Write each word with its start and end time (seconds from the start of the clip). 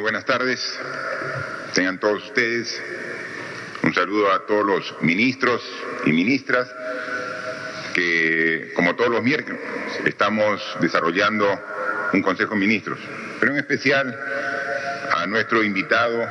Buenas 0.00 0.24
tardes. 0.24 0.60
Tengan 1.74 2.00
todos 2.00 2.24
ustedes. 2.24 2.82
Un 3.82 3.92
saludo 3.92 4.32
a 4.32 4.46
todos 4.46 4.64
los 4.64 5.02
ministros 5.02 5.62
y 6.06 6.12
ministras 6.12 6.68
que, 7.92 8.72
como 8.74 8.96
todos 8.96 9.10
los 9.10 9.22
miércoles, 9.22 9.60
estamos 10.06 10.62
desarrollando 10.80 11.46
un 12.14 12.22
Consejo 12.22 12.54
de 12.54 12.60
Ministros, 12.60 12.98
pero 13.38 13.52
en 13.52 13.58
especial 13.58 14.18
a 15.12 15.26
nuestro 15.26 15.62
invitado 15.62 16.26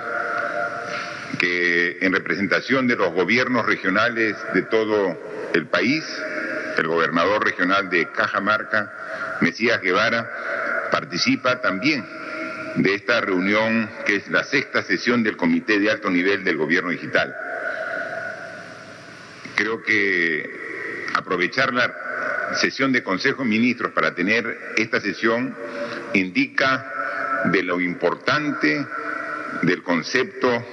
que 1.38 2.00
en 2.02 2.12
representación 2.12 2.88
de 2.88 2.96
los 2.96 3.14
gobiernos 3.14 3.68
regionales 3.68 4.36
de 4.56 4.64
todo 4.64 5.16
el 5.54 5.68
país, 5.68 6.04
el 6.76 6.88
gobernador 6.88 7.46
regional 7.46 7.88
de 7.92 8.12
Cajamarca, 8.12 9.38
Mesías 9.42 9.80
Guevara, 9.80 10.90
participa 10.92 11.62
también 11.62 12.04
de 12.76 12.94
esta 12.94 13.22
reunión 13.22 13.90
que 14.06 14.18
es 14.18 14.30
la 14.30 14.44
sexta 14.44 14.84
sesión 14.84 15.24
del 15.24 15.38
Comité 15.38 15.80
de 15.80 15.92
Alto 15.92 16.10
Nivel 16.10 16.44
del 16.44 16.58
Gobierno 16.58 16.92
Digital. 16.92 17.36
Creo 19.56 19.82
que 19.84 20.50
aprovechar 21.14 21.74
la 21.74 21.94
sesión 22.60 22.92
de 22.92 23.04
Consejo 23.04 23.44
de 23.44 23.50
Ministros 23.50 23.92
para 23.92 24.16
tener 24.16 24.74
esta 24.78 25.00
sesión 25.02 25.56
indica 26.14 26.94
de 27.46 27.64
lo 27.64 27.80
importante 27.80 28.86
del 29.64 29.84
concepto 29.84 30.66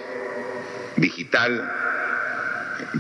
digital 0.97 1.73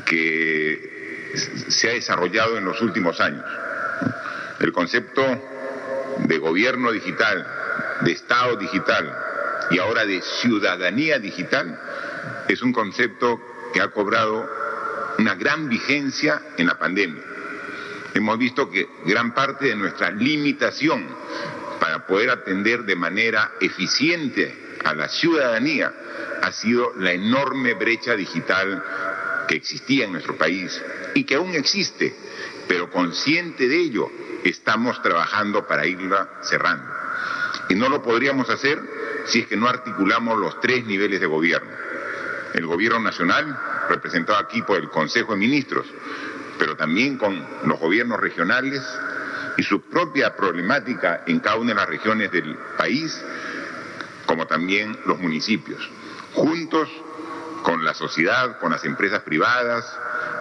que 0.05 1.33
se 1.69 1.91
ha 1.91 1.93
desarrollado 1.93 2.59
en 2.59 2.65
los 2.65 2.81
últimos 2.81 3.21
años. 3.21 3.45
El 4.61 4.73
concepto 4.73 5.23
de 6.19 6.39
gobierno 6.39 6.93
digital, 6.93 7.47
de 8.03 8.13
Estado 8.13 8.57
digital 8.57 9.17
y 9.71 9.79
ahora 9.79 10.05
de 10.05 10.21
ciudadanía 10.23 11.19
digital 11.19 11.81
es 12.49 12.63
un 12.63 12.73
concepto 12.73 13.41
que 13.73 13.81
ha 13.81 13.89
cobrado 13.89 14.49
una 15.19 15.35
gran 15.35 15.69
vigencia 15.69 16.43
en 16.57 16.67
la 16.67 16.79
pandemia. 16.79 17.23
Hemos 18.15 18.39
visto 18.39 18.71
que 18.71 18.89
gran 19.05 19.35
parte 19.35 19.67
de 19.67 19.77
nuestra 19.77 20.11
limitación 20.11 21.07
para 21.81 22.07
poder 22.07 22.31
atender 22.31 22.85
de 22.85 22.97
manera 22.97 23.53
eficiente 23.61 24.79
a 24.85 24.95
la 24.95 25.09
ciudadanía 25.09 25.93
ha 26.43 26.53
sido 26.53 26.93
la 26.97 27.13
enorme 27.13 27.75
brecha 27.75 28.15
digital 28.15 28.83
que 29.49 29.57
existía 29.57 30.05
en 30.05 30.13
nuestro 30.13 30.37
país 30.37 30.81
y 31.15 31.25
que 31.25 31.35
aún 31.35 31.55
existe, 31.55 32.15
pero 32.69 32.91
consciente 32.91 33.69
de 33.69 33.77
ello 33.77 34.11
estamos 34.45 35.01
trabajando 35.03 35.67
para 35.67 35.87
irla 35.87 36.29
cerrando. 36.43 37.06
Y 37.69 37.75
no 37.75 37.89
lo 37.89 38.03
podríamos 38.03 38.49
hacer 38.51 38.81
si 39.27 39.41
es 39.41 39.47
que 39.47 39.57
no 39.57 39.69
articulamos 39.69 40.39
los 40.39 40.61
tres 40.61 40.85
niveles 40.87 41.21
de 41.21 41.27
gobierno. 41.27 41.71
El 42.55 42.67
gobierno 42.67 43.01
nacional, 43.01 43.59
representado 43.89 44.39
aquí 44.39 44.63
por 44.63 44.79
el 44.79 44.89
Consejo 44.89 45.33
de 45.33 45.39
Ministros, 45.39 45.87
pero 46.59 46.77
también 46.77 47.19
con 47.19 47.45
los 47.65 47.79
gobiernos 47.79 48.21
regionales 48.21 48.83
y 49.57 49.63
su 49.63 49.83
propia 49.83 50.37
problemática 50.37 51.25
en 51.27 51.41
cada 51.41 51.57
una 51.57 51.71
de 51.71 51.75
las 51.75 51.89
regiones 51.89 52.31
del 52.31 52.57
país, 52.77 53.21
como 54.27 54.47
también 54.47 54.99
los 55.07 55.19
municipios. 55.19 55.89
Juntos 56.35 56.89
con 57.63 57.85
la 57.85 57.95
sociedad, 57.95 58.59
con 58.59 58.71
las 58.71 58.85
empresas 58.85 59.23
privadas 59.23 59.85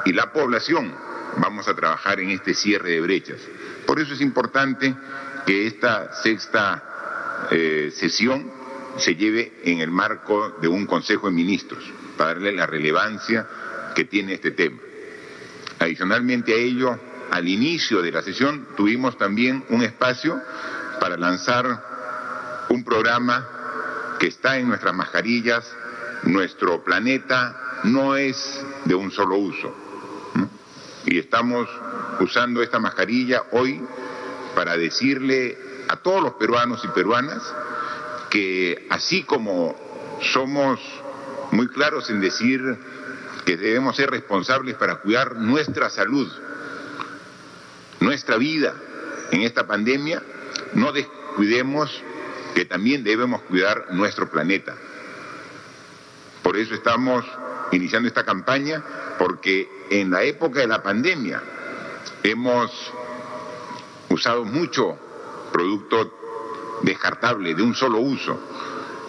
y 0.06 0.14
la 0.14 0.31
población, 0.31 0.94
vamos 1.38 1.68
a 1.68 1.76
trabajar 1.76 2.20
en 2.20 2.30
este 2.30 2.53
cierre 2.53 2.92
de 2.92 3.02
brechas. 3.02 3.42
Por 3.86 4.00
eso 4.00 4.14
es 4.14 4.22
importante 4.22 4.96
que 5.46 5.68
esta 5.68 6.14
sexta 6.22 6.94
eh, 7.52 7.91
sesión 7.94 8.52
se 8.97 9.16
lleve 9.16 9.53
en 9.64 9.80
el 9.80 9.91
marco 9.91 10.56
de 10.62 10.68
un 10.68 10.85
Consejo 10.85 11.28
de 11.28 11.34
Ministros, 11.34 11.84
para 12.18 12.34
darle 12.34 12.53
la 12.53 12.66
relevancia 12.66 13.47
que 13.94 14.06
tiene 14.06 14.34
este 14.34 14.51
tema. 14.51 14.79
Adicionalmente 15.79 16.53
a 16.53 16.57
ello, 16.57 16.97
al 17.31 17.47
inicio 17.47 18.01
de 18.01 18.12
la 18.12 18.22
sesión 18.22 18.68
tuvimos 18.78 19.18
también 19.18 19.66
un 19.69 19.84
espacio 19.84 20.41
para 21.00 21.18
lanzar 21.18 21.66
un 22.69 22.84
programa 22.84 24.16
que 24.19 24.28
está 24.28 24.57
en 24.57 24.67
nuestras 24.67 24.94
mascarillas. 24.94 25.69
Nuestro 26.23 26.84
planeta 26.84 27.81
no 27.84 28.16
es 28.16 28.63
de 28.85 28.96
un 28.96 29.12
solo 29.12 29.35
uso. 29.38 29.75
Y 31.06 31.19
estamos 31.19 31.69
usando 32.19 32.63
esta 32.63 32.79
mascarilla 32.79 33.44
hoy 33.52 33.81
para 34.56 34.78
decirle 34.78 35.57
a 35.88 35.97
todos 35.97 36.22
los 36.22 36.34
peruanos 36.34 36.84
y 36.84 36.88
peruanas 36.90 37.41
que 38.29 38.88
así 38.90 39.23
como 39.23 39.75
somos 40.22 40.79
muy 41.51 41.68
claros 41.68 42.09
en 42.09 42.22
decir 42.22 42.62
que 43.46 43.57
debemos 43.57 43.96
ser 43.96 44.09
responsables 44.09 44.75
para 44.75 44.97
cuidar 44.97 45.35
nuestra 45.35 45.90
salud, 45.90 46.31
nuestra 48.00 48.38
vida 48.38 48.73
en 49.31 49.44
esta 49.44 49.68
pandemia, 49.68 50.22
no 50.73 50.91
descuidemos 50.91 52.02
que 52.56 52.66
también 52.66 53.03
debemos 53.03 53.41
cuidar 53.44 53.88
nuestro 53.91 54.29
planeta. 54.29 54.75
Por 56.41 56.57
eso 56.57 56.73
estamos 56.73 57.25
iniciando 57.72 58.07
esta 58.07 58.23
campaña, 58.23 58.84
porque 59.17 59.67
en 59.90 60.12
la 60.12 60.23
época 60.23 60.59
de 60.62 60.67
la 60.67 60.81
pandemia 60.81 61.41
hemos 62.23 62.72
usado 64.09 64.46
mucho 64.46 64.97
producto 65.55 66.81
descartable 66.81 67.55
de 67.55 67.63
un 67.63 67.73
solo 67.73 67.99
uso. 67.99 68.38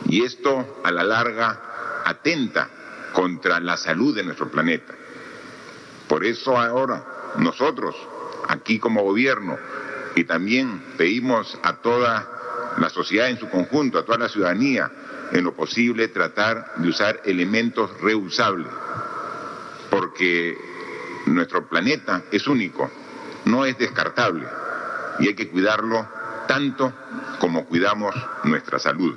Y 0.08 0.24
esto 0.24 0.78
a 0.84 0.92
la 0.92 1.02
larga 1.02 2.02
atenta 2.04 2.68
contra 3.12 3.58
la 3.58 3.76
salud 3.76 4.14
de 4.14 4.22
nuestro 4.22 4.48
planeta. 4.48 4.94
Por 6.06 6.24
eso 6.24 6.56
ahora 6.56 7.04
nosotros, 7.38 7.96
aquí 8.46 8.78
como 8.78 9.02
gobierno, 9.02 9.58
y 10.14 10.22
también 10.22 10.94
pedimos 10.96 11.58
a 11.64 11.78
toda 11.78 12.74
la 12.78 12.90
sociedad 12.90 13.28
en 13.28 13.40
su 13.40 13.48
conjunto, 13.48 13.98
a 13.98 14.04
toda 14.04 14.18
la 14.18 14.28
ciudadanía, 14.28 14.88
en 15.32 15.42
lo 15.42 15.52
posible 15.52 16.06
tratar 16.06 16.74
de 16.76 16.88
usar 16.88 17.22
elementos 17.24 17.90
reusables, 18.00 18.68
porque 19.90 20.56
nuestro 21.26 21.68
planeta 21.68 22.22
es 22.30 22.46
único, 22.46 22.88
no 23.46 23.64
es 23.64 23.76
descartable 23.78 24.46
y 25.18 25.28
hay 25.28 25.34
que 25.34 25.48
cuidarlo 25.48 26.06
tanto 26.46 26.92
como 27.38 27.66
cuidamos 27.66 28.14
nuestra 28.44 28.78
salud. 28.78 29.16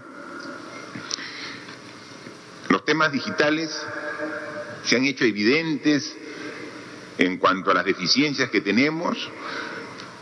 Los 2.70 2.86
temas 2.86 3.12
digitales 3.12 3.70
se 4.84 4.96
han 4.96 5.06
hecho 5.06 5.26
evidentes 5.26 6.16
en 7.18 7.38
cuanto 7.38 7.72
a 7.72 7.74
las 7.74 7.86
deficiencias 7.86 8.50
que 8.50 8.62
tenemos 8.62 9.30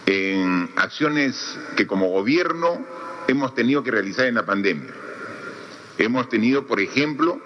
en 0.06 0.72
acciones 0.78 1.57
que 1.75 1.85
como 1.85 2.07
gobierno 2.07 2.85
hemos 3.28 3.53
tenido 3.53 3.84
que 3.84 3.91
realizar 3.91 4.25
en 4.25 4.35
la 4.35 4.45
pandemia. 4.45 4.94
Hemos 5.97 6.29
tenido, 6.29 6.66
por 6.66 6.79
ejemplo, 6.79 7.41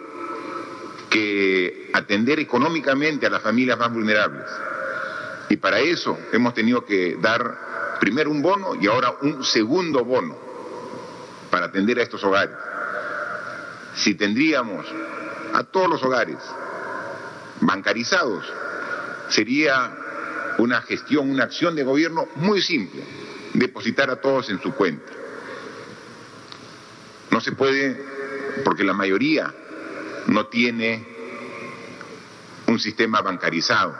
que 1.09 1.89
atender 1.93 2.39
económicamente 2.39 3.25
a 3.25 3.29
las 3.29 3.41
familias 3.41 3.77
más 3.77 3.91
vulnerables. 3.91 4.45
Y 5.49 5.57
para 5.57 5.79
eso 5.79 6.17
hemos 6.31 6.53
tenido 6.53 6.85
que 6.85 7.17
dar 7.19 7.70
primero 8.01 8.31
un 8.31 8.41
bono 8.41 8.73
y 8.73 8.87
ahora 8.87 9.13
un 9.21 9.43
segundo 9.43 10.03
bono 10.03 10.35
para 11.51 11.67
atender 11.67 11.99
a 11.99 12.01
estos 12.01 12.23
hogares. 12.23 12.55
Si 13.93 14.15
tendríamos 14.15 14.87
a 15.53 15.63
todos 15.65 15.87
los 15.87 16.01
hogares 16.01 16.37
bancarizados, 17.59 18.43
sería 19.29 19.95
una 20.57 20.81
gestión, 20.81 21.29
una 21.29 21.43
acción 21.43 21.75
de 21.75 21.83
gobierno 21.83 22.27
muy 22.37 22.59
simple, 22.63 23.03
depositar 23.53 24.09
a 24.09 24.15
todos 24.15 24.49
en 24.49 24.59
su 24.59 24.73
cuenta. 24.73 25.11
No 27.29 27.39
se 27.39 27.51
puede 27.51 28.03
porque 28.65 28.83
la 28.83 28.93
mayoría 28.93 29.53
no 30.25 30.47
tiene 30.47 31.05
un 32.65 32.79
sistema 32.79 33.21
bancarizado 33.21 33.95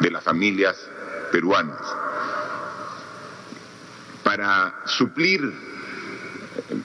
de 0.00 0.10
las 0.10 0.24
familias 0.24 0.74
peruanas 1.30 2.05
para 4.36 4.82
suplir 4.84 5.50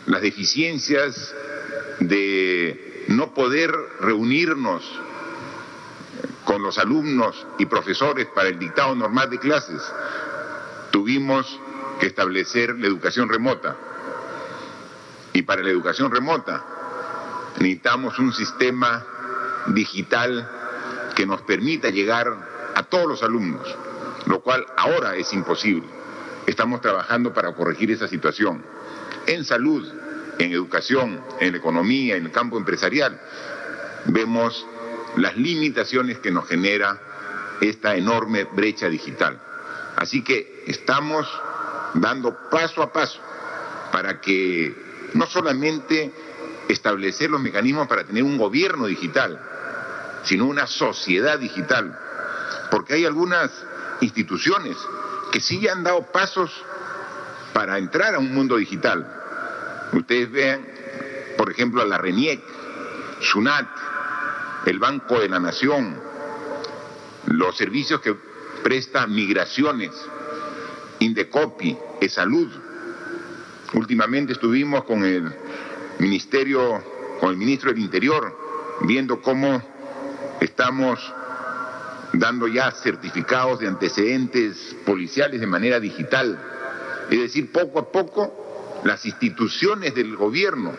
las 0.06 0.22
deficiencias 0.22 1.36
de 2.00 3.04
no 3.10 3.34
poder 3.34 3.76
reunirnos 4.00 4.90
con 6.46 6.64
los 6.64 6.78
alumnos 6.78 7.46
y 7.60 7.66
profesores 7.66 8.28
para 8.28 8.48
el 8.48 8.58
dictado 8.58 8.96
normal 8.96 9.30
de 9.30 9.38
clases, 9.38 9.82
tuvimos 10.92 11.60
que 12.00 12.08
establecer 12.08 12.74
la 12.80 12.88
educación 12.88 13.28
remota. 13.28 13.76
Y 15.34 15.42
para 15.42 15.62
la 15.62 15.72
educación 15.72 16.10
remota 16.10 16.64
necesitamos 17.60 18.18
un 18.18 18.32
sistema 18.32 19.06
digital 19.68 20.50
que 21.18 21.26
nos 21.26 21.42
permita 21.42 21.90
llegar 21.90 22.72
a 22.76 22.84
todos 22.84 23.08
los 23.08 23.24
alumnos, 23.24 23.68
lo 24.26 24.40
cual 24.40 24.66
ahora 24.78 25.18
es 25.18 25.34
imposible. 25.34 26.01
Estamos 26.52 26.82
trabajando 26.82 27.34
para 27.34 27.54
corregir 27.54 27.92
esa 27.92 28.10
situación. 28.10 28.62
En 29.26 29.46
salud 29.46 29.88
en 30.38 30.52
educación, 30.52 31.24
en 31.40 31.56
economía, 31.56 32.18
en 32.18 32.26
el 32.26 32.32
campo 32.32 32.58
empresarial, 32.58 33.18
vemos 34.08 34.68
las 35.16 35.38
limitaciones 35.38 36.20
que 36.20 36.30
nos 36.30 36.50
genera 36.50 37.00
esta 37.62 37.96
enorme 37.96 38.44
brecha 38.44 38.90
digital. 38.90 39.40
Así 39.96 40.26
que 40.26 40.66
estamos 40.68 41.26
dando 41.94 42.38
paso 42.50 42.84
a 42.84 42.92
paso 42.92 43.22
para 43.94 44.20
que 44.20 44.76
no 45.14 45.28
solamente 45.28 46.12
establecer 46.68 47.30
los 47.30 47.40
mecanismos 47.40 47.88
para 47.88 48.04
tener 48.04 48.24
un 48.24 48.38
gobierno 48.38 48.88
digital, 48.88 49.40
sino 50.24 50.48
una 50.48 50.68
sociedad 50.68 51.40
digital, 51.40 51.98
porque 52.70 52.96
hay 52.96 53.06
algunas 53.06 53.52
instituciones 54.02 54.76
que 55.32 55.40
sí 55.40 55.68
han 55.68 55.84
dado 55.84 56.04
pasos 56.12 56.52
para 57.54 57.78
entrar 57.78 58.16
a 58.16 58.20
un 58.20 58.34
mundo 58.34 58.58
digital. 58.58 59.08
Ustedes 59.94 60.32
vean, 60.32 60.66
por 61.38 61.50
ejemplo, 61.50 61.82
a 61.82 61.86
la 61.86 61.98
RENIEC, 61.98 62.42
SUNAT, 63.22 63.68
el 64.66 64.80
Banco 64.80 65.20
de 65.20 65.30
la 65.30 65.40
Nación, 65.40 65.96
los 67.26 67.58
servicios 67.58 68.02
que 68.02 68.16
presta 68.64 69.08
Migraciones, 69.08 69.92
Indecopi, 71.00 71.78
E-Salud. 72.00 72.50
Últimamente 73.74 74.34
estuvimos 74.34 74.84
con 74.84 75.04
el 75.06 75.34
Ministerio, 76.00 76.84
con 77.20 77.30
el 77.30 77.38
Ministro 77.38 77.72
del 77.72 77.80
Interior, 77.80 78.38
viendo 78.82 79.22
cómo 79.22 79.62
estamos 80.42 81.00
dando 82.14 82.48
ya 82.48 82.72
certificados 82.72 83.60
de 83.60 83.68
antecedentes 83.68 84.76
policiales 84.86 85.40
de 85.40 85.48
manera 85.48 85.80
digital. 85.80 86.38
Es 87.10 87.20
decir, 87.20 87.52
poco 87.52 87.80
a 87.80 87.92
poco 87.92 88.82
las 88.84 89.06
instituciones 89.06 89.96
del 89.96 90.16
gobierno 90.16 90.74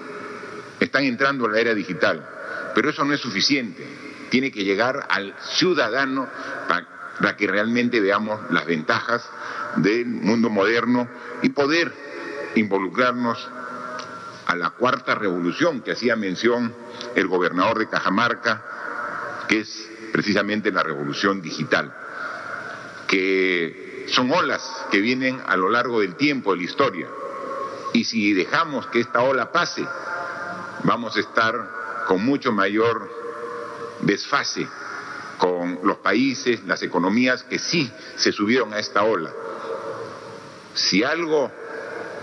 están 0.80 1.04
entrando 1.04 1.46
a 1.46 1.50
la 1.50 1.60
era 1.60 1.74
digital, 1.74 2.26
pero 2.74 2.90
eso 2.90 3.04
no 3.04 3.14
es 3.14 3.20
suficiente. 3.20 3.86
Tiene 4.30 4.50
que 4.50 4.64
llegar 4.64 5.06
al 5.08 5.34
ciudadano 5.40 6.28
para 6.68 7.36
que 7.36 7.46
realmente 7.46 8.00
veamos 8.00 8.40
las 8.50 8.66
ventajas 8.66 9.28
del 9.76 10.06
mundo 10.06 10.50
moderno 10.50 11.08
y 11.42 11.50
poder 11.50 11.92
involucrarnos 12.54 13.48
a 14.46 14.56
la 14.56 14.70
cuarta 14.70 15.14
revolución 15.14 15.82
que 15.82 15.92
hacía 15.92 16.16
mención 16.16 16.74
el 17.14 17.26
gobernador 17.26 17.78
de 17.78 17.88
Cajamarca, 17.88 18.62
que 19.48 19.60
es 19.60 19.91
precisamente 20.12 20.70
la 20.70 20.82
revolución 20.82 21.40
digital, 21.40 21.92
que 23.08 24.06
son 24.08 24.30
olas 24.30 24.62
que 24.90 25.00
vienen 25.00 25.40
a 25.46 25.56
lo 25.56 25.70
largo 25.70 26.00
del 26.00 26.14
tiempo 26.14 26.52
de 26.52 26.58
la 26.58 26.64
historia. 26.64 27.08
Y 27.94 28.04
si 28.04 28.34
dejamos 28.34 28.86
que 28.86 29.00
esta 29.00 29.22
ola 29.22 29.50
pase, 29.50 29.86
vamos 30.84 31.16
a 31.16 31.20
estar 31.20 32.04
con 32.06 32.24
mucho 32.24 32.52
mayor 32.52 33.10
desfase 34.02 34.66
con 35.38 35.80
los 35.82 35.98
países, 35.98 36.62
las 36.66 36.82
economías 36.82 37.42
que 37.42 37.58
sí 37.58 37.90
se 38.16 38.32
subieron 38.32 38.72
a 38.72 38.78
esta 38.78 39.02
ola. 39.02 39.32
Si 40.74 41.02
algo 41.02 41.50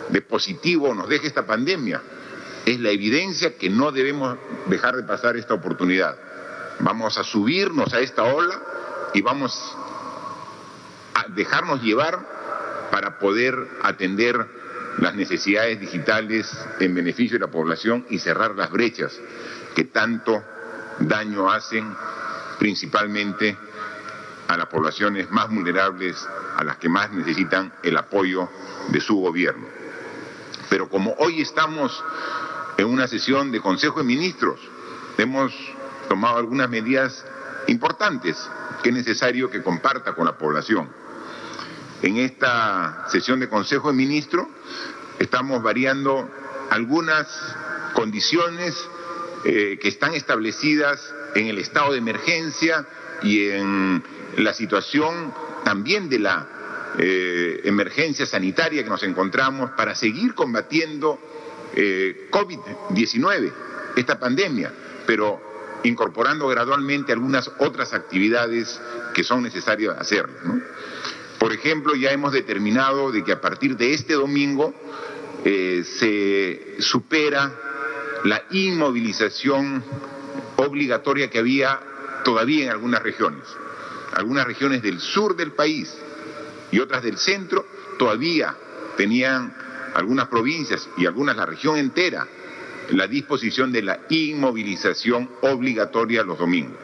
de 0.10 0.22
positivo 0.22 0.94
nos 0.94 1.10
deja 1.10 1.28
esta 1.28 1.46
pandemia, 1.46 2.02
es 2.66 2.80
la 2.80 2.90
evidencia 2.90 3.58
que 3.58 3.70
no 3.70 3.92
debemos 3.92 4.38
dejar 4.68 4.96
de 4.96 5.04
pasar 5.04 5.38
esta 5.38 5.54
oportunidad. 5.54 6.18
Vamos 6.80 7.18
a 7.18 7.24
subirnos 7.24 7.94
a 7.94 8.00
esta 8.00 8.24
ola 8.24 8.60
y 9.14 9.22
vamos 9.22 9.76
a 11.14 11.26
dejarnos 11.30 11.82
llevar 11.82 12.20
para 12.92 13.20
poder 13.20 13.56
atender 13.84 14.48
las 14.98 15.16
necesidades 15.16 15.80
digitales 15.80 16.50
en 16.80 16.96
beneficio 16.96 17.38
de 17.38 17.46
la 17.46 17.52
población 17.52 18.06
y 18.10 18.20
cerrar 18.20 18.56
las 18.56 18.72
brechas 18.72 19.18
que 19.76 19.86
tanto 19.86 20.44
daño 21.00 21.50
hacen 21.50 21.96
principalmente 22.58 23.58
a 24.48 24.58
las 24.58 24.68
poblaciones 24.68 25.30
más 25.30 25.50
vulnerables, 25.50 26.28
a 26.58 26.64
las 26.64 26.78
que 26.78 26.90
más 26.90 27.12
necesitan 27.12 27.72
el 27.84 27.98
apoyo 27.98 28.50
de 28.90 29.00
su 29.00 29.16
gobierno. 29.18 29.68
Pero 30.70 30.90
como 30.90 31.14
hoy 31.20 31.42
estamos 31.42 32.04
en 32.78 32.88
una 32.88 33.08
sesión 33.08 33.52
de 33.52 33.62
Consejo 33.62 34.00
de 34.00 34.06
Ministros, 34.06 34.60
hemos 35.18 35.54
tomado 36.10 36.38
algunas 36.38 36.70
medidas 36.70 37.24
importantes 37.68 38.36
que 38.84 38.90
es 38.90 38.96
necesario 38.96 39.50
que 39.50 39.64
comparta 39.64 40.14
con 40.14 40.26
la 40.26 40.38
población. 40.38 40.90
En 42.02 42.18
esta 42.18 43.06
sesión 43.10 43.40
de 43.40 43.48
Consejo 43.48 43.90
de 43.90 43.94
Ministros 43.94 44.48
estamos 45.20 45.62
variando 45.62 46.30
algunas 46.70 47.28
condiciones 47.94 48.76
eh, 49.46 49.78
que 49.82 49.88
están 49.88 50.14
establecidas 50.14 51.14
en 51.36 51.48
el 51.48 51.60
estado 51.60 51.92
de 51.92 52.00
emergencia 52.00 52.86
y 53.22 53.50
en 53.50 54.04
la 54.38 54.54
situación 54.54 55.34
también 55.64 56.10
de 56.10 56.20
la 56.20 56.48
eh, 56.98 57.62
emergencia 57.66 58.26
sanitaria 58.26 58.84
que 58.84 58.90
nos 58.90 59.04
encontramos 59.04 59.72
para 59.72 59.94
seguir 59.94 60.34
combatiendo 60.34 61.20
eh, 61.76 62.30
COVID-19, 62.32 63.52
esta 63.96 64.20
pandemia, 64.20 64.72
pero 65.06 65.49
incorporando 65.84 66.48
gradualmente 66.48 67.14
algunas 67.14 67.50
otras 67.60 67.94
actividades 67.94 68.80
que 69.14 69.24
son 69.24 69.44
necesarias 69.44 69.96
hacer. 69.98 70.28
Por 71.40 71.54
ejemplo, 71.54 71.96
ya 71.96 72.12
hemos 72.12 72.34
determinado 72.34 73.12
de 73.12 73.24
que 73.24 73.32
a 73.32 73.42
partir 73.42 73.78
de 73.78 73.94
este 73.94 74.14
domingo 74.14 74.74
eh, 75.46 75.84
se 75.86 76.82
supera 76.82 77.52
la 78.26 78.44
inmovilización 78.52 79.84
obligatoria 80.58 81.30
que 81.30 81.40
había 81.40 81.80
todavía 82.26 82.66
en 82.66 82.72
algunas 82.72 83.02
regiones. 83.02 83.44
Algunas 84.14 84.46
regiones 84.46 84.82
del 84.82 85.00
sur 85.00 85.36
del 85.36 85.54
país 85.54 85.96
y 86.72 86.80
otras 86.80 87.04
del 87.04 87.18
centro 87.18 87.66
todavía 87.98 88.56
tenían 88.98 89.54
algunas 89.94 90.28
provincias 90.28 90.90
y 90.98 91.06
algunas 91.06 91.38
la 91.38 91.46
región 91.46 91.78
entera 91.78 92.28
la 92.92 93.08
disposición 93.08 93.72
de 93.72 93.82
la 93.84 94.00
inmovilización 94.10 95.30
obligatoria 95.42 96.24
los 96.24 96.38
domingos. 96.38 96.80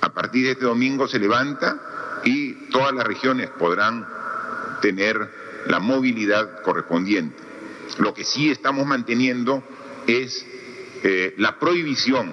A 0.00 0.12
partir 0.12 0.44
de 0.44 0.52
este 0.52 0.64
domingo 0.64 1.08
se 1.08 1.18
levanta 1.18 2.20
y 2.24 2.52
todas 2.70 2.92
las 2.94 3.06
regiones 3.06 3.50
podrán 3.50 4.06
tener 4.80 5.30
la 5.66 5.78
movilidad 5.80 6.62
correspondiente. 6.62 7.36
Lo 7.98 8.14
que 8.14 8.24
sí 8.24 8.50
estamos 8.50 8.86
manteniendo 8.86 9.62
es 10.06 10.44
eh, 11.02 11.34
la 11.38 11.58
prohibición 11.58 12.32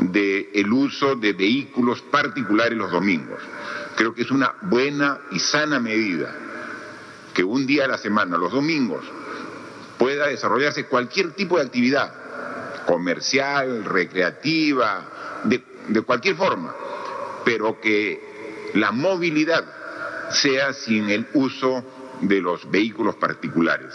del 0.00 0.72
uso 0.72 1.16
de 1.16 1.32
vehículos 1.32 2.00
particulares 2.02 2.78
los 2.78 2.90
domingos. 2.90 3.40
Creo 3.96 4.14
que 4.14 4.22
es 4.22 4.30
una 4.30 4.54
buena 4.62 5.18
y 5.32 5.40
sana 5.40 5.80
medida 5.80 6.34
que 7.34 7.42
un 7.42 7.66
día 7.66 7.84
a 7.84 7.88
la 7.88 7.98
semana, 7.98 8.36
los 8.36 8.52
domingos, 8.52 9.04
pueda 9.98 10.28
desarrollarse 10.28 10.86
cualquier 10.86 11.32
tipo 11.32 11.58
de 11.58 11.64
actividad, 11.64 12.12
comercial, 12.86 13.84
recreativa, 13.84 15.42
de, 15.44 16.02
cualquier 16.02 16.36
forma, 16.36 16.74
pero 17.44 17.80
que 17.80 18.70
la 18.74 18.92
movilidad 18.92 19.64
sea 20.30 20.72
sin 20.72 21.10
el 21.10 21.26
uso 21.34 21.84
de 22.20 22.40
los 22.40 22.70
vehículos 22.70 23.16
particulares. 23.16 23.94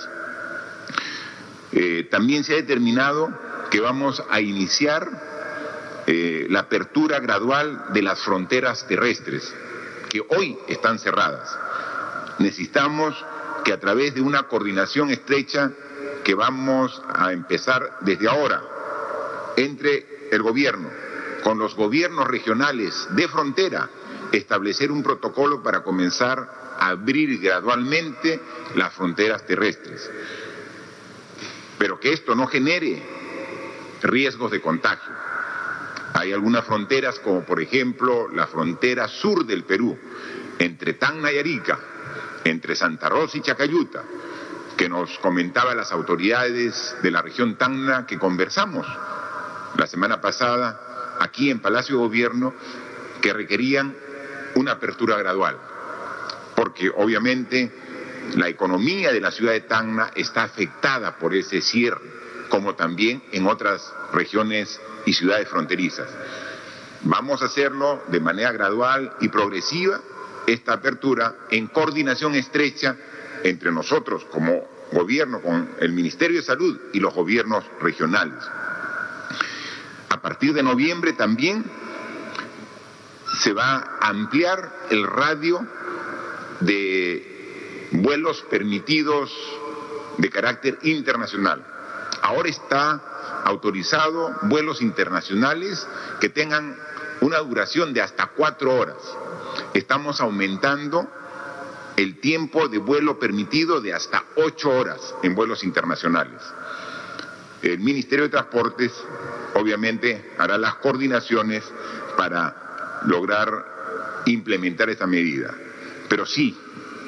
Eh, 1.72 2.07
también 2.12 2.43
se 2.43 2.53
ha 2.53 2.57
determinado 2.57 3.33
que 3.72 3.79
vamos 3.79 4.22
a 4.29 4.39
iniciar 4.41 5.07
eh, 6.05 6.48
la 6.50 6.62
apertura 6.62 7.19
gradual 7.19 7.86
de 7.93 8.01
las 8.01 8.19
fronteras 8.22 8.86
terrestres, 8.88 9.51
que 10.10 10.22
hoy 10.22 10.57
están 10.67 11.00
cerradas. 11.00 11.50
Necesitamos 12.39 13.15
que 13.63 13.74
a 13.74 13.79
través 13.79 14.13
de 14.13 14.22
una 14.22 14.43
coordinación 14.43 15.10
estrecha 15.10 15.72
que 16.24 16.36
vamos 16.36 17.01
a 17.13 17.32
empezar 17.32 17.98
desde 18.01 18.27
ahora 18.27 18.62
entre 19.58 20.27
el 20.32 20.42
gobierno 20.42 20.89
con 21.44 21.60
los 21.60 21.75
gobiernos 21.75 22.27
regionales 22.27 23.08
de 23.12 23.27
frontera, 23.27 23.89
establecer 24.32 24.92
un 24.92 25.03
protocolo 25.03 25.62
para 25.62 25.84
comenzar 25.84 26.39
a 26.80 26.88
abrir 26.88 27.39
gradualmente 27.39 28.39
las 28.75 28.94
fronteras 28.94 29.46
terrestres. 29.46 30.10
Pero 31.77 32.00
que 32.00 32.13
esto 32.13 32.34
no 32.34 32.48
genere 32.48 33.03
riesgos 34.01 34.51
de 34.51 34.62
contagio. 34.62 35.12
Hay 36.13 36.32
algunas 36.32 36.65
fronteras, 36.65 37.20
como 37.20 37.44
por 37.44 37.62
ejemplo 37.62 38.30
la 38.30 38.48
frontera 38.48 39.08
sur 39.08 39.46
del 39.46 39.63
Perú, 39.63 39.98
entre 40.60 40.94
Tacna 40.94 41.32
y 41.32 41.39
Arica, 41.39 41.80
entre 42.44 42.75
Santa 42.75 43.10
Rosa 43.10 43.38
y 43.38 43.42
Chacayuta, 43.42 44.03
que 44.77 44.89
nos 44.89 45.18
comentaban 45.20 45.77
las 45.77 45.92
autoridades 45.92 46.96
de 47.01 47.12
la 47.12 47.22
región 47.22 47.56
Tacna 47.56 48.06
que 48.06 48.18
conversamos 48.18 48.88
la 49.77 49.88
semana 49.88 50.22
pasada 50.22 51.18
aquí 51.20 51.50
en 51.50 51.60
Palacio 51.60 51.96
de 51.96 52.03
Gobierno, 52.03 52.53
que 53.22 53.34
requerían 53.34 53.96
una 54.56 54.74
apertura 54.74 55.18
gradual, 55.18 55.58
porque 56.56 56.89
obviamente 56.89 57.72
la 58.36 58.50
economía 58.50 59.12
de 59.12 59.22
la 59.22 59.32
ciudad 59.32 59.53
de 59.53 59.62
Tacna 59.62 60.12
está 60.15 60.44
afectada 60.44 61.18
por 61.18 61.34
ese 61.34 61.62
cierre 61.62 62.24
como 62.50 62.75
también 62.75 63.24
en 63.32 63.48
otras 63.48 63.92
regiones 64.13 64.80
y 65.08 65.13
ciudades 65.13 65.50
fronterizas. 65.50 66.08
Vamos 67.01 67.42
a 67.42 67.46
hacerlo 67.46 68.03
de 68.10 68.20
manera 68.20 68.51
gradual 68.51 69.13
y 69.22 69.30
progresiva, 69.30 70.00
esta 70.46 70.74
apertura, 70.74 71.36
en 71.50 71.65
coordinación 71.65 72.36
estrecha 72.36 72.96
entre 73.43 73.71
nosotros 73.71 74.25
como 74.31 74.67
gobierno, 74.91 75.41
con 75.41 75.69
el 75.79 75.91
Ministerio 75.91 76.38
de 76.38 76.45
Salud 76.45 76.79
y 76.93 77.00
los 77.00 77.13
gobiernos 77.13 77.63
regionales. 77.81 78.41
A 80.09 80.21
partir 80.21 80.53
de 80.53 80.63
noviembre 80.63 81.13
también 81.13 81.63
se 83.39 83.53
va 83.53 83.97
a 84.00 84.09
ampliar 84.09 84.71
el 84.89 85.05
radio 85.05 85.65
de 86.59 87.89
vuelos 87.91 88.43
permitidos 88.50 89.31
de 90.17 90.29
carácter 90.29 90.77
internacional. 90.83 91.65
Ahora 92.21 92.50
está 92.50 93.01
autorizado 93.43 94.33
vuelos 94.43 94.81
internacionales 94.81 95.85
que 96.21 96.29
tengan 96.29 96.77
una 97.21 97.39
duración 97.39 97.93
de 97.93 98.01
hasta 98.01 98.27
cuatro 98.27 98.75
horas. 98.75 98.97
Estamos 99.73 100.21
aumentando 100.21 101.07
el 101.97 102.19
tiempo 102.19 102.67
de 102.67 102.79
vuelo 102.79 103.19
permitido 103.19 103.81
de 103.81 103.93
hasta 103.93 104.23
ocho 104.35 104.69
horas 104.69 105.15
en 105.23 105.35
vuelos 105.35 105.63
internacionales. 105.63 106.41
El 107.62 107.79
Ministerio 107.79 108.25
de 108.25 108.29
Transportes 108.29 108.91
obviamente 109.55 110.33
hará 110.38 110.57
las 110.57 110.75
coordinaciones 110.75 111.63
para 112.17 113.01
lograr 113.05 114.21
implementar 114.25 114.89
esa 114.89 115.07
medida. 115.07 115.53
Pero 116.09 116.25
sí, 116.25 116.57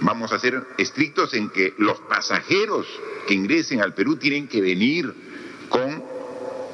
vamos 0.01 0.31
a 0.31 0.39
ser 0.39 0.63
estrictos 0.77 1.33
en 1.33 1.49
que 1.49 1.73
los 1.77 1.99
pasajeros 2.01 2.85
que 3.27 3.33
ingresen 3.33 3.81
al 3.81 3.93
Perú 3.93 4.17
tienen 4.17 4.47
que 4.47 4.61
venir 4.61 5.13
con 5.69 6.03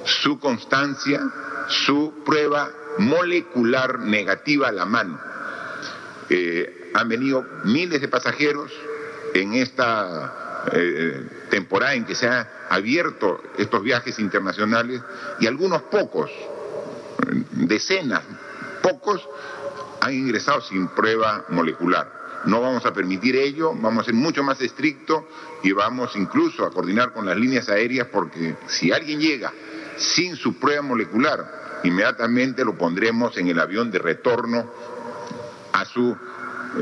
su 0.05 0.39
constancia, 0.39 1.21
su 1.67 2.23
prueba 2.25 2.69
molecular 2.97 3.99
negativa 3.99 4.67
a 4.67 4.71
la 4.71 4.85
mano. 4.85 5.19
Eh, 6.29 6.80
han 6.93 7.09
venido 7.09 7.45
miles 7.63 8.01
de 8.01 8.07
pasajeros 8.07 8.71
en 9.33 9.53
esta 9.53 10.67
eh, 10.73 11.25
temporada 11.49 11.93
en 11.93 12.05
que 12.05 12.15
se 12.15 12.27
han 12.27 12.47
abierto 12.69 13.41
estos 13.57 13.81
viajes 13.81 14.19
internacionales 14.19 15.01
y 15.39 15.47
algunos 15.47 15.83
pocos, 15.83 16.29
decenas, 17.51 18.23
pocos, 18.81 19.27
han 20.01 20.13
ingresado 20.13 20.61
sin 20.61 20.87
prueba 20.89 21.45
molecular. 21.49 22.21
No 22.45 22.59
vamos 22.59 22.85
a 22.85 22.93
permitir 22.93 23.35
ello, 23.35 23.73
vamos 23.75 24.01
a 24.01 24.05
ser 24.05 24.15
mucho 24.15 24.43
más 24.43 24.59
estrictos 24.61 25.23
y 25.61 25.71
vamos 25.73 26.15
incluso 26.15 26.65
a 26.65 26.71
coordinar 26.71 27.13
con 27.13 27.25
las 27.25 27.37
líneas 27.37 27.69
aéreas 27.69 28.07
porque 28.11 28.55
si 28.67 28.91
alguien 28.91 29.19
llega 29.19 29.53
sin 29.97 30.35
su 30.35 30.59
prueba 30.59 30.81
molecular, 30.81 31.79
inmediatamente 31.83 32.65
lo 32.65 32.75
pondremos 32.75 33.37
en 33.37 33.47
el 33.47 33.59
avión 33.59 33.91
de 33.91 33.99
retorno 33.99 34.71
a 35.71 35.85
su 35.85 36.17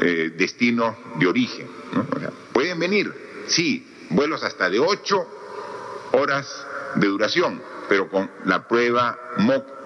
eh, 0.02 0.34
destino 0.36 0.96
de 1.16 1.28
origen. 1.28 1.68
pueden 2.54 2.80
venir, 2.80 3.14
sí, 3.48 3.86
vuelos 4.10 4.44
hasta 4.44 4.70
de 4.70 4.80
ocho 4.80 5.26
horas 6.12 6.66
de 6.96 7.08
duración, 7.08 7.62
pero 7.88 8.10
con 8.10 8.30
la 8.46 8.68
prueba 8.68 9.18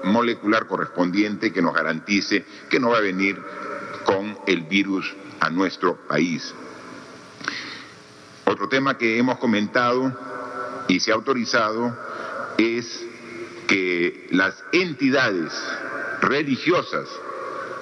molecular 0.04 0.68
correspondiente 0.68 1.54
que 1.54 1.62
nos 1.62 1.74
garantice 1.74 2.46
que 2.70 2.80
no 2.80 2.90
va 2.90 2.98
a 2.98 3.02
venir 3.02 3.42
con 4.06 4.38
el 4.48 4.62
virus 4.64 5.14
a 5.40 5.50
nuestro 5.50 5.96
país. 6.08 6.54
Otro 8.46 8.68
tema 8.68 8.98
que 8.98 9.18
hemos 9.18 9.38
comentado 9.40 10.12
y 10.88 11.00
se 11.00 11.12
ha 11.12 11.16
autorizado 11.16 11.98
es 12.58 13.06
que 13.68 14.28
las 14.32 14.64
entidades 14.74 15.54
religiosas 16.22 17.08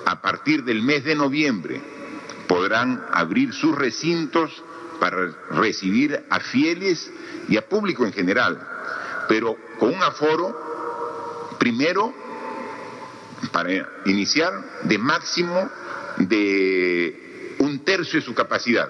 a 0.05 0.21
partir 0.21 0.63
del 0.63 0.81
mes 0.83 1.03
de 1.03 1.15
noviembre 1.15 1.81
podrán 2.51 3.01
abrir 3.13 3.53
sus 3.53 3.73
recintos 3.73 4.51
para 4.99 5.31
recibir 5.51 6.25
a 6.29 6.41
fieles 6.41 7.09
y 7.47 7.55
a 7.55 7.65
público 7.65 8.05
en 8.05 8.11
general, 8.11 8.59
pero 9.29 9.55
con 9.79 9.93
un 9.95 10.03
aforo, 10.03 11.55
primero, 11.57 12.13
para 13.53 13.71
iniciar, 14.03 14.51
de 14.83 14.97
máximo 14.97 15.71
de 16.17 17.55
un 17.59 17.85
tercio 17.85 18.19
de 18.19 18.25
su 18.25 18.35
capacidad. 18.35 18.89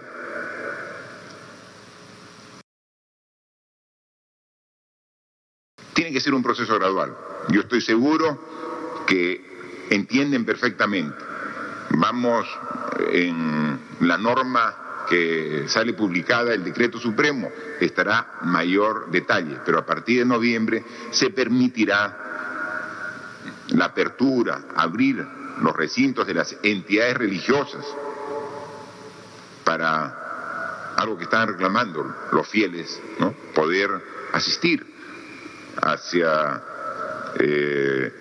Tiene 5.93 6.11
que 6.11 6.19
ser 6.19 6.33
un 6.33 6.41
proceso 6.41 6.73
gradual. 6.79 7.15
Yo 7.49 7.61
estoy 7.61 7.81
seguro 7.81 8.43
que 9.05 9.85
entienden 9.91 10.45
perfectamente. 10.45 11.30
Vamos 11.93 12.47
en 13.11 13.79
la 14.01 14.17
norma 14.17 14.75
que 15.09 15.65
sale 15.67 15.93
publicada, 15.93 16.53
el 16.53 16.63
decreto 16.63 16.99
supremo, 16.99 17.51
estará 17.79 18.39
mayor 18.43 19.09
detalle, 19.11 19.57
pero 19.65 19.79
a 19.79 19.85
partir 19.85 20.19
de 20.19 20.25
noviembre 20.25 20.85
se 21.11 21.31
permitirá 21.31 22.17
la 23.69 23.85
apertura, 23.85 24.61
abrir 24.75 25.25
los 25.61 25.75
recintos 25.75 26.27
de 26.27 26.33
las 26.33 26.55
entidades 26.63 27.17
religiosas 27.17 27.85
para 29.63 30.93
algo 30.97 31.17
que 31.17 31.23
están 31.23 31.47
reclamando 31.47 32.15
los 32.31 32.47
fieles, 32.47 32.99
¿no? 33.19 33.33
poder 33.53 33.89
asistir 34.33 34.85
hacia 35.81 36.61
eh, 37.39 38.13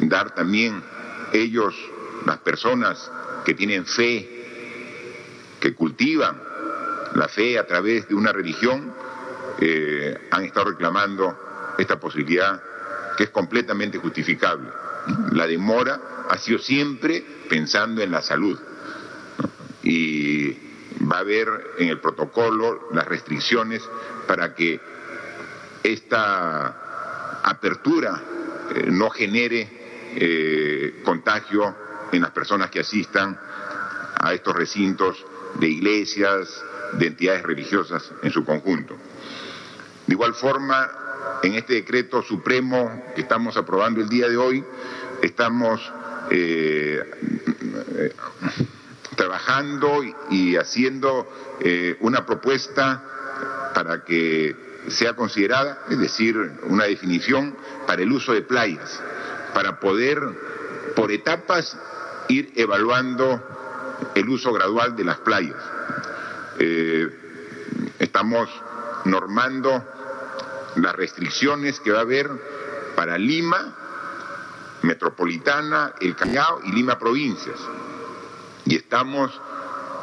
dar 0.00 0.34
también 0.34 0.82
ellos, 1.32 1.74
las 2.26 2.38
personas 2.38 3.10
que 3.44 3.54
tienen 3.54 3.84
fe, 3.86 4.28
que 5.60 5.74
cultivan 5.74 6.40
la 7.14 7.28
fe 7.28 7.58
a 7.58 7.66
través 7.66 8.08
de 8.08 8.14
una 8.14 8.32
religión, 8.32 8.92
eh, 9.60 10.28
han 10.30 10.44
estado 10.44 10.70
reclamando 10.70 11.74
esta 11.78 11.98
posibilidad 11.98 12.60
que 13.16 13.24
es 13.24 13.30
completamente 13.30 13.98
justificable. 13.98 14.68
La 15.32 15.46
demora 15.46 16.00
ha 16.28 16.38
sido 16.38 16.58
siempre 16.58 17.24
pensando 17.48 18.02
en 18.02 18.10
la 18.10 18.22
salud. 18.22 18.58
Y 19.82 20.52
va 21.10 21.18
a 21.18 21.20
haber 21.20 21.48
en 21.78 21.88
el 21.88 22.00
protocolo 22.00 22.88
las 22.92 23.06
restricciones 23.06 23.82
para 24.26 24.54
que 24.54 24.80
esta 25.82 27.40
apertura 27.42 28.22
eh, 28.74 28.86
no 28.90 29.10
genere 29.10 29.68
eh, 30.16 31.02
contagio 31.04 31.83
en 32.12 32.22
las 32.22 32.30
personas 32.30 32.70
que 32.70 32.80
asistan 32.80 33.38
a 34.20 34.32
estos 34.32 34.54
recintos 34.54 35.24
de 35.58 35.68
iglesias, 35.68 36.62
de 36.92 37.06
entidades 37.08 37.42
religiosas 37.42 38.10
en 38.22 38.30
su 38.30 38.44
conjunto. 38.44 38.96
De 40.06 40.14
igual 40.14 40.34
forma, 40.34 40.90
en 41.42 41.54
este 41.54 41.74
decreto 41.74 42.22
supremo 42.22 43.02
que 43.14 43.22
estamos 43.22 43.56
aprobando 43.56 44.00
el 44.00 44.08
día 44.08 44.28
de 44.28 44.36
hoy, 44.36 44.64
estamos 45.22 45.80
eh, 46.30 47.02
trabajando 49.16 50.02
y 50.30 50.56
haciendo 50.56 51.28
eh, 51.60 51.96
una 52.00 52.26
propuesta 52.26 53.02
para 53.74 54.04
que 54.04 54.56
sea 54.88 55.14
considerada, 55.14 55.84
es 55.88 55.98
decir, 55.98 56.36
una 56.64 56.84
definición 56.84 57.56
para 57.86 58.02
el 58.02 58.12
uso 58.12 58.32
de 58.32 58.42
playas, 58.42 59.00
para 59.54 59.80
poder 59.80 60.20
por 60.94 61.10
etapas 61.10 61.76
ir 62.28 62.52
evaluando 62.56 63.42
el 64.14 64.28
uso 64.28 64.52
gradual 64.52 64.96
de 64.96 65.04
las 65.04 65.18
playas. 65.18 65.56
Eh, 66.58 67.08
estamos 67.98 68.48
normando 69.04 69.84
las 70.76 70.94
restricciones 70.94 71.80
que 71.80 71.92
va 71.92 71.98
a 71.98 72.02
haber 72.02 72.30
para 72.96 73.18
Lima, 73.18 73.76
Metropolitana, 74.82 75.94
El 76.00 76.14
Callao 76.14 76.60
y 76.64 76.72
Lima 76.72 76.98
Provincias 76.98 77.58
y 78.64 78.76
estamos 78.76 79.30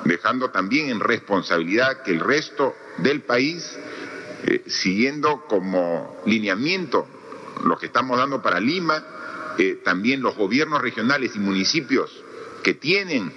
dejando 0.05 0.49
también 0.49 0.89
en 0.89 0.99
responsabilidad 0.99 2.01
que 2.03 2.11
el 2.11 2.19
resto 2.19 2.75
del 2.97 3.21
país, 3.21 3.77
eh, 4.45 4.63
siguiendo 4.67 5.45
como 5.47 6.21
lineamiento 6.25 7.07
lo 7.63 7.77
que 7.77 7.87
estamos 7.87 8.17
dando 8.17 8.41
para 8.41 8.59
Lima, 8.59 9.03
eh, 9.57 9.79
también 9.83 10.21
los 10.21 10.35
gobiernos 10.35 10.81
regionales 10.81 11.35
y 11.35 11.39
municipios 11.39 12.11
que 12.63 12.73
tienen 12.73 13.31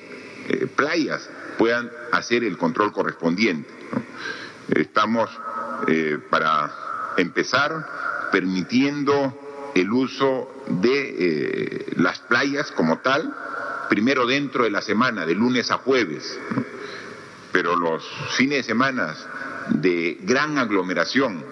eh, 0.48 0.66
playas 0.74 1.28
puedan 1.58 1.90
hacer 2.12 2.44
el 2.44 2.56
control 2.56 2.92
correspondiente. 2.92 3.68
Estamos, 4.68 5.30
para 6.30 6.72
empezar, 7.18 8.30
permitiendo 8.32 9.72
el 9.74 9.92
uso 9.92 10.64
de 10.66 11.92
las 11.96 12.18
playas 12.20 12.72
como 12.72 12.98
tal, 13.00 13.34
primero 13.88 14.26
dentro 14.26 14.64
de 14.64 14.70
la 14.70 14.80
semana, 14.80 15.26
de 15.26 15.34
lunes 15.34 15.70
a 15.70 15.78
jueves, 15.78 16.38
pero 17.52 17.76
los 17.76 18.04
fines 18.36 18.58
de 18.58 18.62
semana 18.64 19.14
de 19.68 20.18
gran 20.22 20.58
aglomeración 20.58 21.42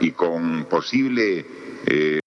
y 0.00 0.12
con 0.12 0.64
posible 0.66 1.44
eh, 1.86 2.19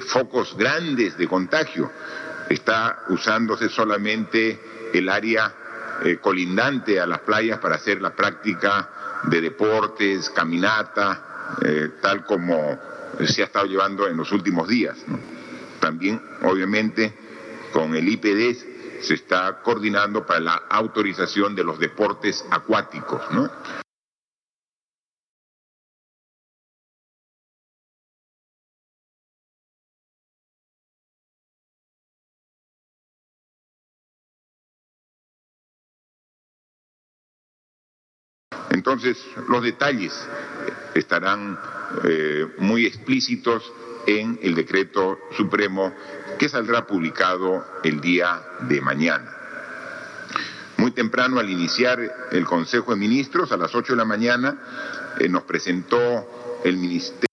focos 0.00 0.56
grandes 0.56 1.16
de 1.16 1.26
contagio. 1.26 1.90
Está 2.48 3.04
usándose 3.08 3.68
solamente 3.68 4.90
el 4.92 5.08
área 5.08 5.52
eh, 6.04 6.18
colindante 6.20 7.00
a 7.00 7.06
las 7.06 7.20
playas 7.20 7.58
para 7.58 7.76
hacer 7.76 8.00
la 8.00 8.14
práctica 8.14 8.88
de 9.24 9.40
deportes, 9.40 10.30
caminata, 10.30 11.56
eh, 11.62 11.90
tal 12.00 12.24
como 12.24 12.78
se 13.26 13.42
ha 13.42 13.46
estado 13.46 13.66
llevando 13.66 14.06
en 14.06 14.16
los 14.16 14.30
últimos 14.32 14.68
días. 14.68 14.96
También, 15.80 16.22
obviamente, 16.42 17.14
con 17.72 17.94
el 17.94 18.08
IPD 18.08 19.00
se 19.00 19.14
está 19.14 19.60
coordinando 19.62 20.26
para 20.26 20.40
la 20.40 20.62
autorización 20.68 21.54
de 21.54 21.64
los 21.64 21.78
deportes 21.78 22.44
acuáticos. 22.50 23.22
Entonces, 38.70 39.18
los 39.48 39.62
detalles 39.62 40.12
estarán 40.94 41.58
eh, 42.04 42.46
muy 42.58 42.86
explícitos 42.86 43.72
en 44.06 44.38
el 44.42 44.54
decreto 44.54 45.18
supremo 45.36 45.94
que 46.38 46.48
saldrá 46.48 46.86
publicado 46.86 47.64
el 47.82 48.00
día 48.00 48.42
de 48.68 48.80
mañana. 48.80 49.34
Muy 50.76 50.92
temprano, 50.92 51.40
al 51.40 51.50
iniciar 51.50 52.00
el 52.30 52.44
Consejo 52.44 52.92
de 52.92 52.98
Ministros, 52.98 53.52
a 53.52 53.56
las 53.56 53.74
8 53.74 53.94
de 53.94 53.96
la 53.96 54.04
mañana, 54.04 54.58
eh, 55.18 55.28
nos 55.28 55.42
presentó 55.42 56.60
el 56.64 56.76
Ministerio 56.76 57.26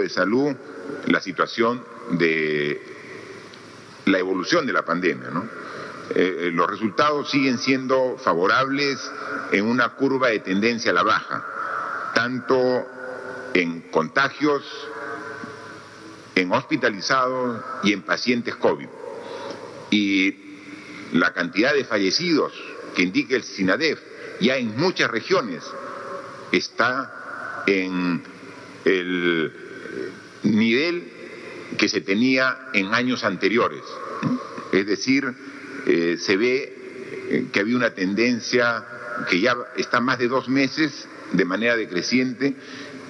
de 0.00 0.08
Salud 0.08 0.54
la 1.06 1.20
situación 1.20 1.84
de 2.12 2.99
la 4.10 4.18
evolución 4.18 4.66
de 4.66 4.72
la 4.72 4.84
pandemia. 4.84 5.28
Eh, 6.10 6.14
eh, 6.14 6.50
los 6.52 6.68
resultados 6.68 7.30
siguen 7.30 7.58
siendo 7.58 8.16
favorables 8.18 8.98
en 9.52 9.66
una 9.66 9.90
curva 9.90 10.28
de 10.28 10.40
tendencia 10.40 10.90
a 10.90 10.94
la 10.94 11.02
baja, 11.02 11.44
tanto 12.14 12.86
en 13.54 13.82
contagios, 13.90 14.64
en 16.34 16.52
hospitalizados 16.52 17.62
y 17.82 17.92
en 17.92 18.02
pacientes 18.02 18.56
COVID. 18.56 18.88
Y 19.90 20.36
la 21.12 21.32
cantidad 21.32 21.74
de 21.74 21.84
fallecidos 21.84 22.52
que 22.94 23.02
indica 23.02 23.36
el 23.36 23.42
SINADEF 23.42 24.00
ya 24.40 24.56
en 24.56 24.76
muchas 24.76 25.10
regiones 25.10 25.62
está 26.52 27.62
en 27.66 28.22
el 28.84 29.52
nivel 30.42 31.19
que 31.78 31.88
se 31.88 32.00
tenía 32.00 32.68
en 32.72 32.94
años 32.94 33.24
anteriores. 33.24 33.82
Es 34.72 34.86
decir, 34.86 35.32
eh, 35.86 36.16
se 36.18 36.36
ve 36.36 36.76
eh, 37.28 37.46
que 37.52 37.60
había 37.60 37.76
una 37.76 37.94
tendencia 37.94 38.84
que 39.28 39.40
ya 39.40 39.56
está 39.76 40.00
más 40.00 40.18
de 40.18 40.28
dos 40.28 40.48
meses 40.48 41.08
de 41.32 41.44
manera 41.44 41.76
decreciente 41.76 42.56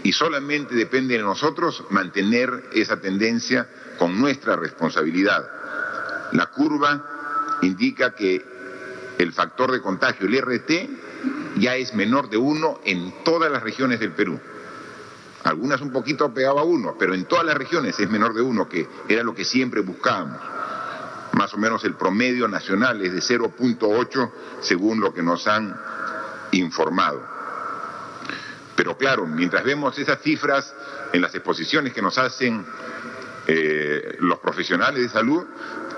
y 0.02 0.12
solamente 0.12 0.74
depende 0.74 1.16
de 1.16 1.22
nosotros 1.22 1.84
mantener 1.90 2.64
esa 2.72 3.00
tendencia 3.00 3.68
con 3.98 4.18
nuestra 4.18 4.56
responsabilidad. 4.56 5.48
La 6.32 6.46
curva 6.46 7.58
indica 7.62 8.14
que 8.14 8.42
el 9.18 9.32
factor 9.32 9.72
de 9.72 9.82
contagio, 9.82 10.26
el 10.26 10.40
RT, 10.40 10.70
ya 11.58 11.76
es 11.76 11.94
menor 11.94 12.30
de 12.30 12.38
uno 12.38 12.80
en 12.84 13.12
todas 13.24 13.52
las 13.52 13.62
regiones 13.62 14.00
del 14.00 14.12
Perú. 14.12 14.40
Algunas 15.50 15.80
un 15.80 15.90
poquito 15.90 16.32
pegado 16.32 16.60
a 16.60 16.62
uno, 16.62 16.94
pero 16.96 17.12
en 17.12 17.24
todas 17.24 17.44
las 17.44 17.56
regiones 17.56 17.98
es 17.98 18.08
menor 18.08 18.34
de 18.34 18.40
uno, 18.40 18.68
que 18.68 18.86
era 19.08 19.24
lo 19.24 19.34
que 19.34 19.44
siempre 19.44 19.80
buscábamos. 19.80 20.40
Más 21.32 21.52
o 21.54 21.58
menos 21.58 21.82
el 21.82 21.94
promedio 21.94 22.46
nacional 22.46 23.04
es 23.04 23.12
de 23.12 23.18
0.8 23.18 24.30
según 24.60 25.00
lo 25.00 25.12
que 25.12 25.24
nos 25.24 25.48
han 25.48 25.76
informado. 26.52 27.20
Pero 28.76 28.96
claro, 28.96 29.26
mientras 29.26 29.64
vemos 29.64 29.98
esas 29.98 30.22
cifras 30.22 30.72
en 31.12 31.20
las 31.20 31.34
exposiciones 31.34 31.92
que 31.92 32.00
nos 32.00 32.16
hacen 32.16 32.64
eh, 33.48 34.18
los 34.20 34.38
profesionales 34.38 35.02
de 35.02 35.08
salud, 35.08 35.44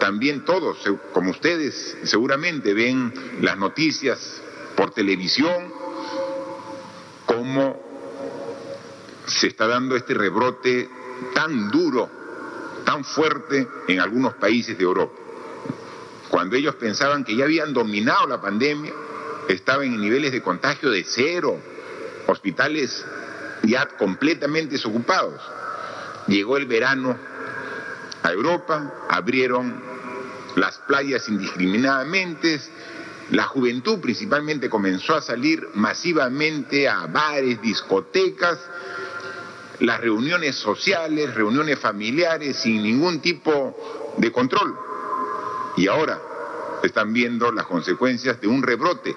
también 0.00 0.46
todos, 0.46 0.78
como 1.12 1.30
ustedes 1.30 1.98
seguramente 2.04 2.72
ven 2.72 3.12
las 3.42 3.58
noticias 3.58 4.40
por 4.74 4.92
televisión, 4.92 5.70
como 7.26 7.81
se 9.42 9.48
está 9.48 9.66
dando 9.66 9.96
este 9.96 10.14
rebrote 10.14 10.88
tan 11.34 11.68
duro, 11.68 12.08
tan 12.84 13.04
fuerte 13.04 13.66
en 13.88 13.98
algunos 13.98 14.34
países 14.34 14.78
de 14.78 14.84
Europa. 14.84 15.18
Cuando 16.28 16.54
ellos 16.54 16.76
pensaban 16.76 17.24
que 17.24 17.34
ya 17.34 17.42
habían 17.42 17.72
dominado 17.74 18.28
la 18.28 18.40
pandemia, 18.40 18.92
estaban 19.48 19.86
en 19.86 20.00
niveles 20.00 20.30
de 20.30 20.42
contagio 20.42 20.90
de 20.90 21.02
cero, 21.02 21.58
hospitales 22.28 23.04
ya 23.64 23.88
completamente 23.98 24.74
desocupados. 24.74 25.40
Llegó 26.28 26.56
el 26.56 26.66
verano 26.66 27.18
a 28.22 28.30
Europa, 28.30 28.94
abrieron 29.08 29.74
las 30.54 30.78
playas 30.86 31.28
indiscriminadamente, 31.28 32.60
la 33.32 33.44
juventud 33.44 33.98
principalmente 33.98 34.70
comenzó 34.70 35.16
a 35.16 35.20
salir 35.20 35.66
masivamente 35.74 36.88
a 36.88 37.06
bares, 37.06 37.60
discotecas, 37.60 38.60
las 39.80 40.00
reuniones 40.00 40.56
sociales, 40.56 41.34
reuniones 41.34 41.78
familiares 41.78 42.56
sin 42.56 42.82
ningún 42.82 43.20
tipo 43.20 44.14
de 44.16 44.30
control. 44.30 44.76
Y 45.76 45.86
ahora 45.88 46.20
están 46.82 47.12
viendo 47.12 47.50
las 47.52 47.66
consecuencias 47.66 48.40
de 48.40 48.48
un 48.48 48.62
rebrote 48.62 49.16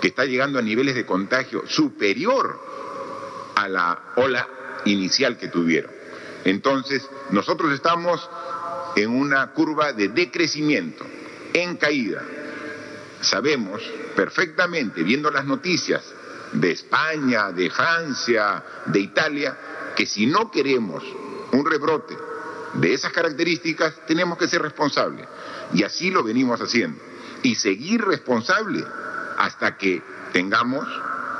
que 0.00 0.08
está 0.08 0.24
llegando 0.24 0.58
a 0.58 0.62
niveles 0.62 0.94
de 0.94 1.06
contagio 1.06 1.64
superior 1.66 2.60
a 3.54 3.68
la 3.68 4.12
ola 4.16 4.48
inicial 4.84 5.38
que 5.38 5.48
tuvieron. 5.48 5.90
Entonces, 6.44 7.08
nosotros 7.30 7.72
estamos 7.72 8.28
en 8.96 9.10
una 9.10 9.52
curva 9.52 9.92
de 9.92 10.08
decrecimiento, 10.08 11.04
en 11.52 11.76
caída. 11.76 12.22
Sabemos 13.20 13.80
perfectamente, 14.14 15.02
viendo 15.02 15.30
las 15.30 15.46
noticias 15.46 16.02
de 16.52 16.72
España, 16.72 17.52
de 17.52 17.70
Francia, 17.70 18.62
de 18.86 19.00
Italia, 19.00 19.56
que 19.96 20.06
si 20.06 20.26
no 20.26 20.50
queremos 20.50 21.02
un 21.52 21.64
rebrote 21.64 22.16
de 22.74 22.92
esas 22.92 23.12
características, 23.12 23.94
tenemos 24.06 24.38
que 24.38 24.48
ser 24.48 24.62
responsables. 24.62 25.26
Y 25.72 25.82
así 25.82 26.10
lo 26.10 26.22
venimos 26.22 26.60
haciendo. 26.60 27.00
Y 27.42 27.54
seguir 27.54 28.04
responsable 28.04 28.84
hasta 29.38 29.76
que 29.76 30.02
tengamos 30.32 30.86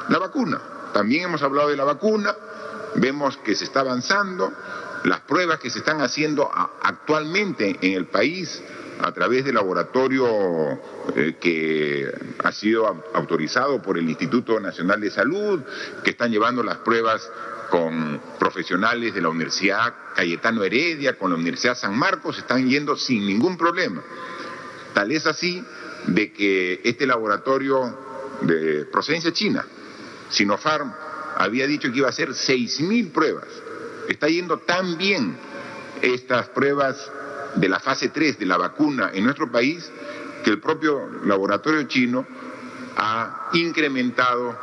la 0.08 0.18
vacuna. 0.18 0.60
También 0.92 1.24
hemos 1.24 1.42
hablado 1.42 1.68
de 1.68 1.76
la 1.76 1.84
vacuna, 1.84 2.34
vemos 2.96 3.36
que 3.38 3.54
se 3.54 3.64
está 3.64 3.80
avanzando, 3.80 4.52
las 5.04 5.20
pruebas 5.20 5.58
que 5.58 5.70
se 5.70 5.80
están 5.80 6.00
haciendo 6.00 6.50
actualmente 6.82 7.76
en 7.80 7.92
el 7.92 8.06
país 8.06 8.62
a 9.00 9.12
través 9.12 9.44
del 9.44 9.54
laboratorio 9.54 10.78
eh, 11.16 11.36
que 11.40 12.10
ha 12.42 12.52
sido 12.52 13.04
autorizado 13.12 13.82
por 13.82 13.98
el 13.98 14.08
Instituto 14.08 14.58
Nacional 14.60 15.00
de 15.00 15.10
Salud, 15.10 15.60
que 16.02 16.10
están 16.10 16.30
llevando 16.30 16.62
las 16.62 16.78
pruebas 16.78 17.28
con 17.70 18.20
profesionales 18.38 19.14
de 19.14 19.22
la 19.22 19.28
Universidad 19.28 19.94
Cayetano 20.14 20.62
Heredia, 20.62 21.18
con 21.18 21.30
la 21.30 21.36
Universidad 21.36 21.76
San 21.76 21.98
Marcos, 21.98 22.38
están 22.38 22.68
yendo 22.68 22.96
sin 22.96 23.26
ningún 23.26 23.56
problema. 23.56 24.02
Tal 24.92 25.10
es 25.10 25.26
así 25.26 25.62
de 26.06 26.32
que 26.32 26.80
este 26.84 27.06
laboratorio 27.06 27.98
de 28.42 28.84
procedencia 28.86 29.32
china, 29.32 29.66
Sinopharm, 30.30 30.92
había 31.36 31.66
dicho 31.66 31.90
que 31.90 31.98
iba 31.98 32.06
a 32.06 32.10
hacer 32.10 32.30
6.000 32.30 33.10
pruebas. 33.10 33.48
Está 34.08 34.28
yendo 34.28 34.58
tan 34.58 34.96
bien 34.98 35.36
estas 36.02 36.48
pruebas 36.50 37.10
de 37.56 37.68
la 37.68 37.80
fase 37.80 38.08
3 38.08 38.38
de 38.38 38.46
la 38.46 38.56
vacuna 38.56 39.10
en 39.12 39.24
nuestro 39.24 39.50
país 39.50 39.90
que 40.44 40.50
el 40.50 40.60
propio 40.60 41.08
laboratorio 41.24 41.84
chino 41.84 42.26
ha 42.96 43.50
incrementado 43.54 44.56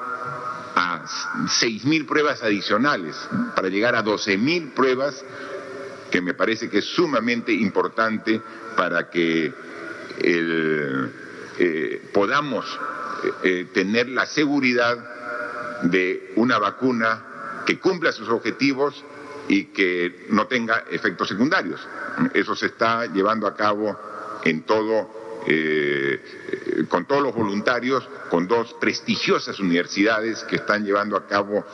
a 0.75 1.04
6.000 1.04 2.06
pruebas 2.06 2.43
adicionales 2.43 3.15
para 3.56 3.67
llegar 3.67 3.95
a 3.95 4.04
12.000 4.04 4.73
pruebas, 4.73 5.23
que 6.10 6.21
me 6.21 6.34
parece 6.34 6.69
que 6.69 6.80
es 6.80 6.86
sumamente 6.86 7.51
importante 7.51 8.41
para 8.75 9.10
que 9.10 9.54
eh, 11.63 12.10
podamos 12.13 12.65
eh, 13.23 13.32
eh, 13.43 13.67
tener 13.73 14.10
la 14.10 14.25
seguridad 14.25 15.82
de 15.84 16.34
una 16.36 16.58
vacuna 16.58 17.63
que 17.65 17.80
cumpla 17.80 18.12
sus 18.12 18.30
objetivos 18.30 19.04
y 19.52 19.66
que 19.66 20.28
no 20.30 20.48
tenga 20.48 20.86
efectos 20.90 21.28
secundarios. 21.28 21.86
Eso 22.34 22.56
se 22.56 22.68
está 22.68 23.06
llevando 23.08 23.46
a 23.48 23.54
cabo 23.54 24.00
en 24.46 24.62
todo, 24.64 25.42
eh, 25.46 26.86
con 26.88 27.06
todos 27.06 27.22
los 27.22 27.36
voluntarios, 27.36 28.08
con 28.30 28.48
dos 28.48 28.74
prestigiosas 28.80 29.60
universidades 29.60 30.46
que 30.46 30.56
están 30.56 30.86
llevando 30.86 31.18
a 31.18 31.28
cabo 31.28 31.66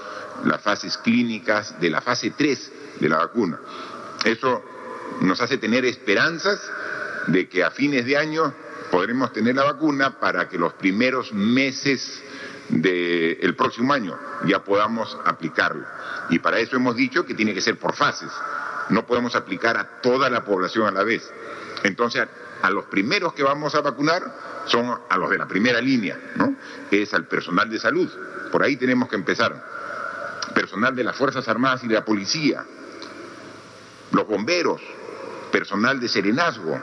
las 0.44 0.60
fases 0.60 0.98
clínicas 0.98 1.80
de 1.80 1.92
la 1.92 2.02
fase 2.02 2.34
3 2.36 2.72
de 3.00 3.10
la 3.10 3.18
vacuna. 3.18 3.60
Eso 4.26 4.64
nos 5.22 5.40
hace 5.40 5.60
tener 5.60 5.86
esperanzas 5.86 6.60
de 7.28 7.48
que 7.48 7.64
a 7.64 7.70
fines 7.70 8.08
de 8.08 8.18
año 8.18 8.56
podremos 8.90 9.32
tener 9.34 9.54
la 9.54 9.66
vacuna 9.66 10.20
para 10.20 10.50
que 10.50 10.58
los 10.58 10.74
primeros 10.74 11.32
meses 11.32 12.24
del 12.70 13.56
próximo 13.56 13.94
año 13.94 14.18
ya 14.46 14.64
podamos 14.64 15.18
aplicarlo. 15.26 15.86
Y 16.30 16.40
para 16.40 16.60
eso 16.60 16.76
hemos 16.76 16.96
dicho 16.96 17.26
que 17.26 17.34
tiene 17.34 17.54
que 17.54 17.62
ser 17.62 17.78
por 17.78 17.96
fases. 17.96 18.32
No 18.90 19.06
podemos 19.06 19.36
aplicar 19.36 19.78
a 19.78 20.02
toda 20.02 20.30
la 20.30 20.44
población 20.44 20.88
a 20.88 20.92
la 20.92 21.04
vez. 21.04 21.30
Entonces, 21.84 22.28
a 22.62 22.70
los 22.70 22.86
primeros 22.86 23.34
que 23.34 23.44
vamos 23.44 23.76
a 23.76 23.82
vacunar 23.82 24.24
son 24.66 25.00
a 25.10 25.18
los 25.18 25.30
de 25.30 25.38
la 25.38 25.48
primera 25.48 25.80
línea, 25.82 26.20
¿no? 26.36 26.56
Es 26.92 27.14
al 27.14 27.26
personal 27.26 27.70
de 27.70 27.80
salud. 27.80 28.10
Por 28.52 28.64
ahí 28.64 28.76
tenemos 28.76 29.10
que 29.10 29.16
empezar. 29.16 29.78
Personal 30.54 30.96
de 30.96 31.04
las 31.04 31.16
Fuerzas 31.16 31.48
Armadas 31.48 31.84
y 31.84 31.88
de 31.88 31.94
la 31.94 32.06
Policía, 32.06 32.66
los 34.12 34.28
bomberos, 34.28 34.82
personal 35.52 36.00
de 36.00 36.08
serenazgo, 36.08 36.80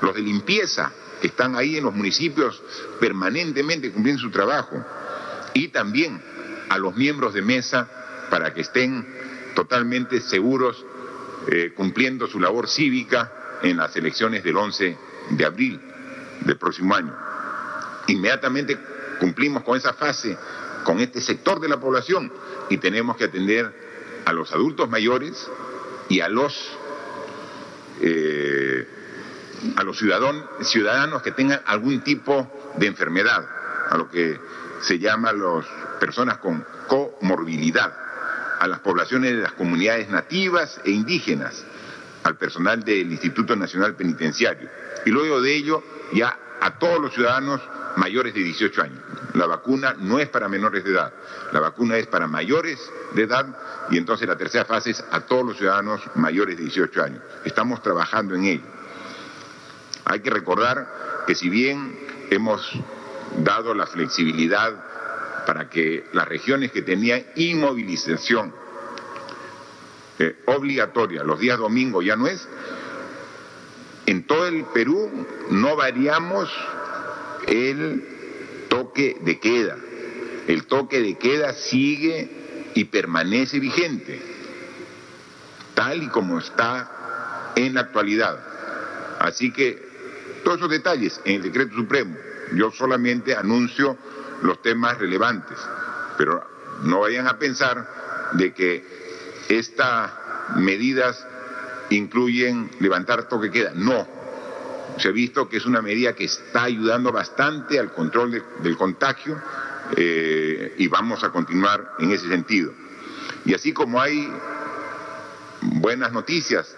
los 0.00 0.14
de 0.14 0.20
limpieza, 0.20 0.92
que 1.20 1.28
están 1.28 1.56
ahí 1.56 1.76
en 1.76 1.84
los 1.84 1.94
municipios 1.94 2.60
permanentemente 3.00 3.92
cumpliendo 3.92 4.20
su 4.22 4.30
trabajo, 4.30 4.84
y 5.54 5.68
también 5.68 6.20
a 6.68 6.78
los 6.78 6.96
miembros 6.96 7.34
de 7.34 7.42
mesa 7.42 7.88
para 8.30 8.54
que 8.54 8.62
estén 8.62 9.06
totalmente 9.54 10.20
seguros 10.20 10.84
eh, 11.48 11.72
cumpliendo 11.76 12.26
su 12.26 12.40
labor 12.40 12.68
cívica 12.68 13.58
en 13.62 13.76
las 13.76 13.94
elecciones 13.96 14.42
del 14.42 14.56
11 14.56 14.96
de 15.30 15.44
abril 15.44 15.80
del 16.40 16.56
próximo 16.56 16.94
año. 16.94 17.14
Inmediatamente 18.08 18.78
cumplimos 19.20 19.62
con 19.62 19.76
esa 19.76 19.92
fase, 19.92 20.36
con 20.84 21.00
este 21.00 21.20
sector 21.20 21.60
de 21.60 21.68
la 21.68 21.78
población 21.78 22.32
y 22.70 22.78
tenemos 22.78 23.16
que 23.16 23.24
atender 23.24 23.72
a 24.24 24.32
los 24.32 24.52
adultos 24.52 24.88
mayores 24.88 25.48
y 26.08 26.20
a 26.20 26.28
los 26.28 26.78
eh, 28.00 28.88
a 29.76 29.84
los 29.84 29.96
ciudadanos, 29.98 31.22
que 31.22 31.30
tengan 31.30 31.60
algún 31.66 32.00
tipo 32.00 32.50
de 32.76 32.86
enfermedad, 32.86 33.46
a 33.90 33.96
lo 33.96 34.10
que 34.10 34.38
se 34.82 34.98
llama 34.98 35.32
las 35.32 35.66
personas 35.98 36.38
con 36.38 36.64
comorbilidad, 36.88 37.92
a 38.60 38.66
las 38.66 38.80
poblaciones 38.80 39.32
de 39.32 39.42
las 39.42 39.52
comunidades 39.52 40.08
nativas 40.10 40.80
e 40.84 40.90
indígenas, 40.90 41.64
al 42.24 42.36
personal 42.36 42.84
del 42.84 43.10
Instituto 43.10 43.56
Nacional 43.56 43.94
Penitenciario. 43.94 44.68
Y 45.04 45.10
luego 45.10 45.40
de 45.40 45.54
ello, 45.54 45.82
ya 46.12 46.38
a 46.60 46.78
todos 46.78 47.00
los 47.00 47.14
ciudadanos 47.14 47.60
mayores 47.96 48.34
de 48.34 48.40
18 48.42 48.82
años. 48.82 48.98
La 49.34 49.46
vacuna 49.46 49.94
no 49.98 50.18
es 50.18 50.28
para 50.28 50.48
menores 50.48 50.84
de 50.84 50.90
edad, 50.90 51.12
la 51.52 51.60
vacuna 51.60 51.96
es 51.96 52.06
para 52.06 52.26
mayores 52.26 52.78
de 53.14 53.22
edad 53.22 53.46
y 53.90 53.98
entonces 53.98 54.28
la 54.28 54.36
tercera 54.36 54.64
fase 54.64 54.90
es 54.90 55.04
a 55.10 55.20
todos 55.20 55.44
los 55.44 55.56
ciudadanos 55.56 56.00
mayores 56.14 56.56
de 56.56 56.64
18 56.64 57.02
años. 57.02 57.22
Estamos 57.44 57.82
trabajando 57.82 58.34
en 58.34 58.44
ello. 58.44 58.64
Hay 60.04 60.20
que 60.20 60.30
recordar 60.30 61.24
que 61.26 61.34
si 61.34 61.48
bien 61.48 61.98
hemos 62.30 62.72
dado 63.38 63.74
la 63.74 63.86
flexibilidad 63.86 65.44
para 65.46 65.68
que 65.68 66.04
las 66.12 66.28
regiones 66.28 66.72
que 66.72 66.82
tenían 66.82 67.24
inmovilización 67.36 68.52
eh, 70.18 70.36
obligatoria 70.46 71.24
los 71.24 71.40
días 71.40 71.58
domingos 71.58 72.04
ya 72.04 72.16
no 72.16 72.26
es, 72.26 72.46
en 74.06 74.26
todo 74.26 74.46
el 74.46 74.64
Perú 74.66 75.10
no 75.50 75.74
variamos 75.74 76.50
el 77.46 78.66
toque 78.68 79.16
de 79.20 79.38
queda. 79.40 79.76
El 80.46 80.66
toque 80.66 81.00
de 81.00 81.16
queda 81.18 81.54
sigue 81.54 82.70
y 82.74 82.84
permanece 82.84 83.58
vigente, 83.58 84.20
tal 85.74 86.02
y 86.02 86.08
como 86.08 86.38
está 86.38 87.52
en 87.54 87.74
la 87.74 87.82
actualidad. 87.82 88.38
Así 89.18 89.52
que 89.52 89.90
todos 90.44 90.58
esos 90.58 90.70
detalles 90.70 91.20
en 91.24 91.36
el 91.36 91.42
decreto 91.42 91.74
supremo, 91.74 92.16
yo 92.54 92.70
solamente 92.70 93.34
anuncio 93.34 93.96
los 94.42 94.60
temas 94.62 94.98
relevantes, 94.98 95.58
pero 96.16 96.44
no 96.84 97.00
vayan 97.00 97.28
a 97.28 97.38
pensar 97.38 98.30
de 98.32 98.52
que 98.52 98.84
estas 99.48 100.10
medidas 100.56 101.24
incluyen 101.90 102.70
levantar 102.80 103.28
toque 103.28 103.50
queda. 103.50 103.72
No, 103.74 104.06
se 104.98 105.08
ha 105.08 105.12
visto 105.12 105.48
que 105.48 105.58
es 105.58 105.66
una 105.66 105.82
medida 105.82 106.14
que 106.14 106.24
está 106.24 106.64
ayudando 106.64 107.12
bastante 107.12 107.78
al 107.78 107.92
control 107.92 108.42
del 108.60 108.76
contagio 108.76 109.40
eh, 109.96 110.74
y 110.78 110.88
vamos 110.88 111.22
a 111.24 111.30
continuar 111.30 111.94
en 111.98 112.10
ese 112.10 112.28
sentido. 112.28 112.72
Y 113.44 113.54
así 113.54 113.72
como 113.72 114.00
hay 114.00 114.28
buenas 115.60 116.12
noticias 116.12 116.76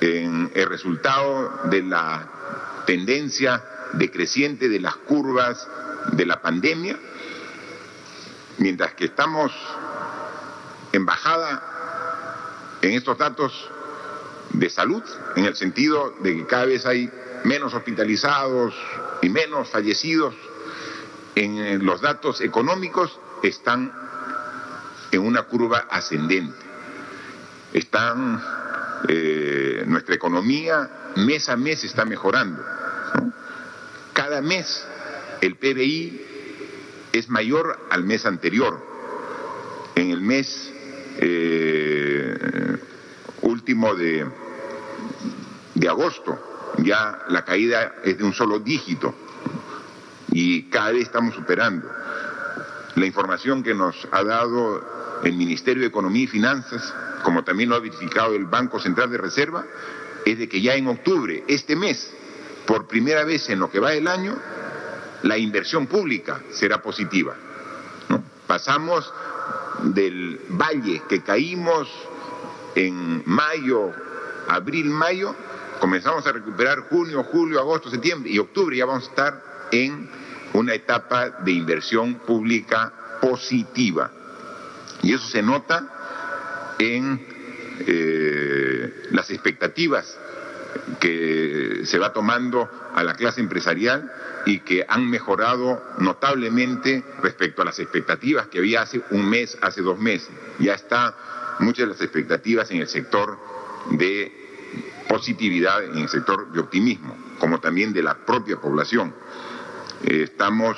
en 0.00 0.50
el 0.54 0.66
resultado 0.66 1.68
de 1.70 1.82
la 1.82 2.82
tendencia 2.86 3.62
decreciente 3.94 4.68
de 4.68 4.80
las 4.80 4.96
curvas 4.96 5.66
de 6.12 6.26
la 6.26 6.40
pandemia, 6.40 6.98
mientras 8.58 8.94
que 8.94 9.06
estamos 9.06 9.52
en 10.92 11.06
bajada 11.06 11.62
en 12.82 12.92
estos 12.92 13.18
datos 13.18 13.70
de 14.52 14.70
salud, 14.70 15.02
en 15.36 15.44
el 15.44 15.54
sentido 15.54 16.14
de 16.20 16.36
que 16.36 16.46
cada 16.46 16.66
vez 16.66 16.86
hay 16.86 17.10
menos 17.44 17.74
hospitalizados 17.74 18.74
y 19.22 19.28
menos 19.28 19.68
fallecidos, 19.70 20.34
en 21.34 21.84
los 21.86 22.00
datos 22.00 22.40
económicos 22.40 23.18
están 23.42 23.92
en 25.10 25.20
una 25.20 25.42
curva 25.42 25.86
ascendente. 25.90 26.58
Están, 27.72 28.42
eh, 29.08 29.84
nuestra 29.86 30.14
economía 30.14 31.12
mes 31.16 31.48
a 31.48 31.56
mes 31.56 31.84
está 31.84 32.04
mejorando. 32.04 32.62
Cada 34.30 34.42
mes 34.42 34.86
el 35.40 35.56
PBI 35.56 36.20
es 37.12 37.28
mayor 37.28 37.80
al 37.90 38.04
mes 38.04 38.24
anterior. 38.26 38.80
En 39.96 40.12
el 40.12 40.20
mes 40.20 40.72
eh, 41.18 42.78
último 43.42 43.92
de, 43.96 44.24
de 45.74 45.88
agosto 45.88 46.72
ya 46.78 47.24
la 47.26 47.44
caída 47.44 47.96
es 48.04 48.18
de 48.18 48.22
un 48.22 48.32
solo 48.32 48.60
dígito 48.60 49.12
y 50.30 50.70
cada 50.70 50.92
vez 50.92 51.02
estamos 51.06 51.34
superando. 51.34 51.90
La 52.94 53.06
información 53.06 53.64
que 53.64 53.74
nos 53.74 54.06
ha 54.12 54.22
dado 54.22 55.20
el 55.24 55.34
Ministerio 55.34 55.80
de 55.80 55.88
Economía 55.88 56.22
y 56.22 56.28
Finanzas, 56.28 56.94
como 57.24 57.42
también 57.42 57.68
lo 57.68 57.74
ha 57.74 57.80
verificado 57.80 58.36
el 58.36 58.44
Banco 58.44 58.78
Central 58.78 59.10
de 59.10 59.18
Reserva, 59.18 59.66
es 60.24 60.38
de 60.38 60.48
que 60.48 60.60
ya 60.60 60.76
en 60.76 60.86
octubre, 60.86 61.42
este 61.48 61.74
mes, 61.74 62.12
por 62.66 62.86
primera 62.86 63.24
vez 63.24 63.48
en 63.50 63.58
lo 63.58 63.70
que 63.70 63.80
va 63.80 63.90
del 63.90 64.08
año, 64.08 64.36
la 65.22 65.36
inversión 65.36 65.86
pública 65.86 66.40
será 66.50 66.80
positiva. 66.80 67.34
Pasamos 68.46 69.12
del 69.82 70.40
valle 70.48 71.02
que 71.08 71.22
caímos 71.22 71.88
en 72.74 73.22
mayo, 73.26 73.92
abril, 74.48 74.86
mayo, 74.86 75.34
comenzamos 75.80 76.26
a 76.26 76.32
recuperar 76.32 76.80
junio, 76.88 77.24
julio, 77.24 77.60
agosto, 77.60 77.90
septiembre 77.90 78.30
y 78.30 78.38
octubre, 78.38 78.76
ya 78.76 78.86
vamos 78.86 79.06
a 79.06 79.10
estar 79.10 79.44
en 79.72 80.08
una 80.52 80.74
etapa 80.74 81.30
de 81.30 81.52
inversión 81.52 82.16
pública 82.16 82.92
positiva. 83.20 84.10
Y 85.02 85.14
eso 85.14 85.26
se 85.28 85.42
nota 85.42 86.74
en 86.78 87.26
eh, 87.86 89.08
las 89.10 89.30
expectativas 89.30 90.18
que 90.98 91.82
se 91.84 91.98
va 91.98 92.12
tomando 92.12 92.68
a 92.94 93.02
la 93.02 93.14
clase 93.14 93.40
empresarial 93.40 94.10
y 94.46 94.60
que 94.60 94.84
han 94.88 95.08
mejorado 95.08 95.82
notablemente 95.98 97.04
respecto 97.22 97.62
a 97.62 97.64
las 97.64 97.78
expectativas 97.78 98.46
que 98.48 98.58
había 98.58 98.82
hace 98.82 99.02
un 99.10 99.28
mes, 99.28 99.58
hace 99.60 99.82
dos 99.82 99.98
meses. 99.98 100.30
Ya 100.58 100.74
está 100.74 101.14
muchas 101.60 101.86
de 101.86 101.92
las 101.92 102.00
expectativas 102.00 102.70
en 102.70 102.78
el 102.78 102.88
sector 102.88 103.38
de 103.90 104.40
positividad 105.10 105.82
en 105.82 105.98
el 105.98 106.08
sector 106.08 106.52
de 106.52 106.60
optimismo, 106.60 107.16
como 107.40 107.58
también 107.58 107.92
de 107.92 108.00
la 108.00 108.14
propia 108.14 108.60
población. 108.60 109.12
Estamos 110.04 110.76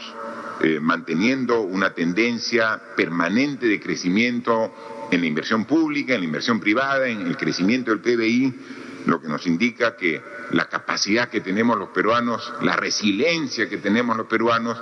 eh, 0.62 0.80
manteniendo 0.80 1.60
una 1.60 1.92
tendencia 1.92 2.80
permanente 2.96 3.66
de 3.66 3.78
crecimiento 3.78 4.72
en 5.10 5.20
la 5.20 5.26
inversión 5.26 5.66
pública, 5.66 6.14
en 6.14 6.20
la 6.20 6.26
inversión 6.26 6.60
privada, 6.60 7.06
en 7.08 7.26
el 7.26 7.36
crecimiento 7.36 7.90
del 7.90 8.00
PBI, 8.00 8.54
lo 9.06 9.20
que 9.20 9.28
nos 9.28 9.46
indica 9.46 9.96
que 9.96 10.22
la 10.50 10.66
capacidad 10.66 11.28
que 11.28 11.40
tenemos 11.40 11.78
los 11.78 11.88
peruanos, 11.90 12.52
la 12.62 12.76
resiliencia 12.76 13.68
que 13.68 13.78
tenemos 13.78 14.16
los 14.16 14.26
peruanos, 14.26 14.80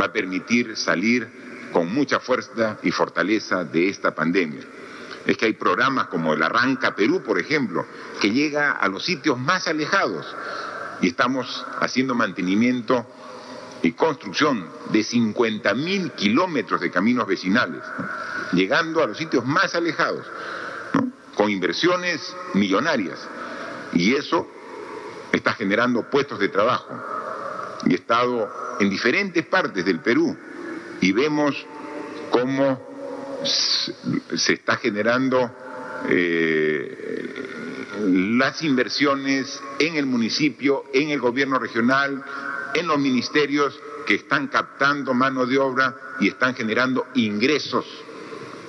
va 0.00 0.06
a 0.06 0.12
permitir 0.12 0.76
salir 0.76 1.28
con 1.72 1.92
mucha 1.92 2.20
fuerza 2.20 2.78
y 2.82 2.90
fortaleza 2.90 3.64
de 3.64 3.88
esta 3.88 4.14
pandemia. 4.14 4.62
es 5.26 5.38
que 5.38 5.46
hay 5.46 5.54
programas 5.54 6.08
como 6.08 6.34
el 6.34 6.42
Arranca 6.42 6.94
Perú, 6.94 7.22
por 7.22 7.40
ejemplo, 7.40 7.86
que 8.20 8.30
llega 8.30 8.72
a 8.72 8.88
los 8.88 9.04
sitios 9.04 9.38
más 9.38 9.66
alejados 9.66 10.26
y 11.00 11.08
estamos 11.08 11.64
haciendo 11.80 12.14
mantenimiento 12.14 13.06
y 13.82 13.92
construcción 13.92 14.68
de 14.90 15.02
50 15.02 15.74
mil 15.74 16.12
kilómetros 16.12 16.80
de 16.80 16.90
caminos 16.90 17.26
vecinales, 17.26 17.82
llegando 18.52 19.02
a 19.02 19.06
los 19.06 19.18
sitios 19.18 19.44
más 19.44 19.74
alejados, 19.74 20.26
con 21.34 21.50
inversiones 21.50 22.34
millonarias. 22.54 23.18
Y 23.94 24.14
eso 24.14 24.46
está 25.32 25.54
generando 25.54 26.08
puestos 26.10 26.38
de 26.38 26.48
trabajo. 26.48 26.94
Y 27.86 27.92
he 27.92 27.96
estado 27.96 28.76
en 28.80 28.90
diferentes 28.90 29.44
partes 29.46 29.84
del 29.84 30.00
Perú 30.00 30.36
y 31.00 31.12
vemos 31.12 31.54
cómo 32.30 32.94
se 33.44 34.52
está 34.54 34.76
generando 34.76 35.50
eh, 36.08 37.04
las 38.00 38.62
inversiones 38.62 39.60
en 39.78 39.96
el 39.96 40.06
municipio, 40.06 40.84
en 40.92 41.10
el 41.10 41.20
gobierno 41.20 41.58
regional, 41.58 42.24
en 42.74 42.86
los 42.86 42.98
ministerios 42.98 43.78
que 44.06 44.14
están 44.16 44.48
captando 44.48 45.14
mano 45.14 45.46
de 45.46 45.58
obra 45.58 45.94
y 46.20 46.28
están 46.28 46.54
generando 46.54 47.06
ingresos 47.14 47.86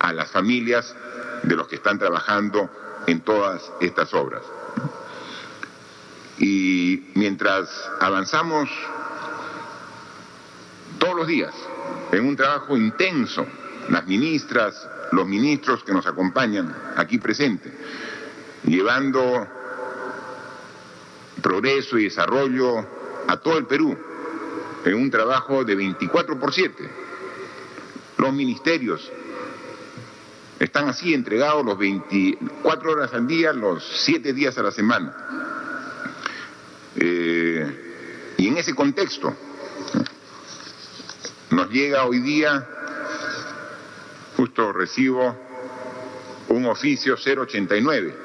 a 0.00 0.12
las 0.12 0.30
familias 0.30 0.94
de 1.42 1.56
los 1.56 1.68
que 1.68 1.76
están 1.76 1.98
trabajando 1.98 2.70
en 3.06 3.20
todas 3.20 3.70
estas 3.80 4.12
obras. 4.14 4.42
Y 6.38 7.10
mientras 7.14 7.68
avanzamos 8.00 8.68
todos 10.98 11.16
los 11.16 11.26
días 11.26 11.54
en 12.12 12.26
un 12.26 12.36
trabajo 12.36 12.76
intenso, 12.76 13.46
las 13.88 14.06
ministras, 14.06 14.88
los 15.12 15.26
ministros 15.26 15.82
que 15.84 15.92
nos 15.92 16.06
acompañan 16.06 16.74
aquí 16.96 17.18
presentes, 17.18 17.72
llevando 18.64 19.46
progreso 21.42 21.98
y 21.98 22.04
desarrollo 22.04 22.86
a 23.28 23.36
todo 23.38 23.58
el 23.58 23.66
Perú 23.66 23.96
en 24.84 24.94
un 24.94 25.10
trabajo 25.10 25.64
de 25.64 25.74
24 25.74 26.38
por 26.38 26.52
7. 26.52 26.90
Los 28.18 28.32
ministerios 28.32 29.10
están 30.58 30.88
así 30.88 31.12
entregados 31.12 31.64
los 31.64 31.76
24 31.76 32.92
horas 32.92 33.12
al 33.12 33.26
día, 33.26 33.52
los 33.52 33.84
7 34.04 34.32
días 34.32 34.56
a 34.58 34.62
la 34.62 34.70
semana. 34.70 35.14
Eh, 37.08 38.34
y 38.36 38.48
en 38.48 38.58
ese 38.58 38.74
contexto 38.74 39.32
nos 41.50 41.70
llega 41.70 42.04
hoy 42.04 42.18
día, 42.18 42.66
justo 44.36 44.72
recibo 44.72 45.36
un 46.48 46.66
oficio 46.66 47.14
089 47.14 48.16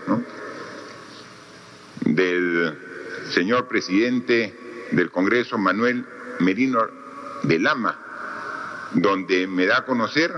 del 2.06 2.78
señor 3.30 3.68
presidente 3.68 4.88
del 4.92 5.12
Congreso, 5.12 5.60
Manuel 5.60 6.04
Merino 6.40 6.80
de 7.44 7.60
Lama, 7.60 8.00
donde 8.94 9.46
me 9.46 9.68
da 9.68 9.78
a 9.78 9.86
conocer 9.86 10.34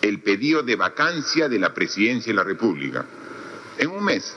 el 0.00 0.22
pedido 0.22 0.62
de 0.62 0.76
vacancia 0.76 1.50
de 1.50 1.58
la 1.58 1.74
presidencia 1.74 2.32
de 2.32 2.36
la 2.36 2.44
República. 2.44 3.04
En 3.76 3.90
un 3.90 4.02
mes. 4.02 4.34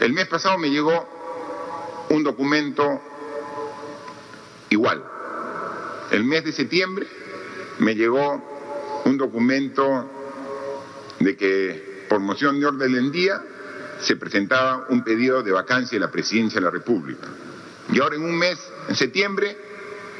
El 0.00 0.12
mes 0.12 0.28
pasado 0.28 0.58
me 0.58 0.70
llegó 0.70 1.08
un 2.10 2.22
documento 2.22 3.02
igual. 4.70 5.02
El 6.10 6.24
mes 6.24 6.44
de 6.44 6.52
septiembre 6.52 7.06
me 7.80 7.94
llegó 7.94 9.02
un 9.04 9.18
documento 9.18 10.08
de 11.18 11.36
que 11.36 12.06
por 12.08 12.20
moción 12.20 12.60
de 12.60 12.66
orden 12.66 12.92
del 12.92 13.10
día 13.10 13.42
se 14.00 14.16
presentaba 14.16 14.86
un 14.88 15.02
pedido 15.02 15.42
de 15.42 15.50
vacancia 15.50 15.96
de 15.96 16.04
la 16.04 16.10
presidencia 16.10 16.60
de 16.60 16.64
la 16.64 16.70
República. 16.70 17.26
Y 17.92 18.00
ahora 18.00 18.16
en 18.16 18.22
un 18.22 18.38
mes, 18.38 18.58
en 18.88 18.94
septiembre, 18.94 19.56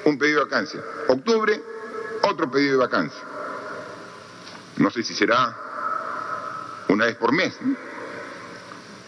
un 0.05 0.19
pedido 0.19 0.41
de 0.41 0.45
vacancia. 0.47 0.83
Octubre, 1.07 1.63
otro 2.23 2.51
pedido 2.51 2.73
de 2.73 2.79
vacancia. 2.79 3.23
No 4.79 4.91
sé 4.91 5.03
si 5.03 5.15
será 5.15 5.57
una 6.89 7.07
vez 7.07 7.17
por 7.17 7.33
mes, 7.33 7.57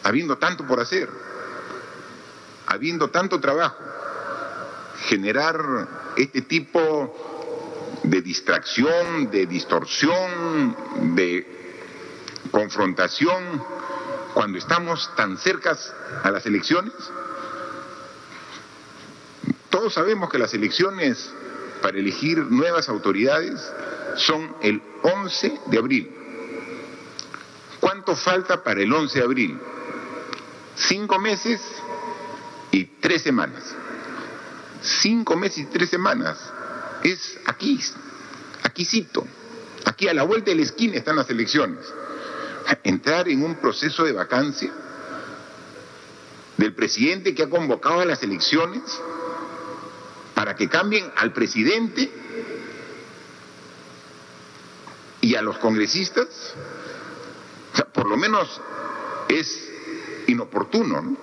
habiendo 0.02 0.38
tanto 0.38 0.66
por 0.66 0.80
hacer, 0.80 1.08
habiendo 2.66 3.08
tanto 3.10 3.40
trabajo, 3.40 3.82
generar 5.08 5.88
este 6.16 6.42
tipo 6.42 8.00
de 8.02 8.22
distracción, 8.22 9.30
de 9.30 9.46
distorsión, 9.46 10.76
de 11.16 11.60
confrontación, 12.50 13.62
cuando 14.34 14.58
estamos 14.58 15.10
tan 15.16 15.36
cercas 15.38 15.92
a 16.22 16.30
las 16.30 16.46
elecciones, 16.46 16.92
todos 19.68 19.94
sabemos 19.94 20.30
que 20.30 20.38
las 20.38 20.54
elecciones 20.54 21.30
para 21.82 21.98
elegir 21.98 22.38
nuevas 22.38 22.88
autoridades 22.88 23.60
son 24.16 24.54
el 24.62 24.82
11 25.02 25.60
de 25.66 25.78
abril. 25.78 26.10
¿Cuánto 27.80 28.14
falta 28.14 28.62
para 28.62 28.82
el 28.82 28.92
11 28.92 29.18
de 29.18 29.24
abril? 29.24 29.58
Cinco 30.88 31.19
meses 31.19 31.61
y 32.71 32.85
tres 32.85 33.23
semanas. 33.23 33.62
Cinco 34.83 35.37
meses 35.37 35.59
y 35.59 35.64
tres 35.66 35.90
semanas. 35.90 36.38
Es 37.03 37.38
aquí, 37.47 37.79
aquícito. 38.62 39.27
Aquí 39.85 40.09
a 40.09 40.14
la 40.14 40.23
vuelta 40.23 40.51
de 40.51 40.57
la 40.57 40.62
esquina 40.62 40.97
están 40.97 41.16
las 41.16 41.29
elecciones. 41.31 41.85
Entrar 42.85 43.29
en 43.29 43.43
un 43.45 43.57
proceso 43.57 44.05
de 44.05 44.12
vacancia 44.12 44.73
del 46.57 46.75
presidente 46.75 47.35
que 47.35 47.43
ha 47.43 47.51
convocado 47.51 48.01
a 48.01 48.05
las 48.05 48.23
elecciones 48.23 48.83
para 50.35 50.55
que 50.55 50.69
cambien 50.69 51.11
al 51.16 51.33
presidente 51.33 52.11
y 55.21 55.35
a 55.35 55.43
los 55.43 55.59
congresistas, 55.59 56.29
por 57.93 58.09
lo 58.09 58.16
menos 58.16 58.61
es 59.29 59.69
inoportuno. 60.26 61.16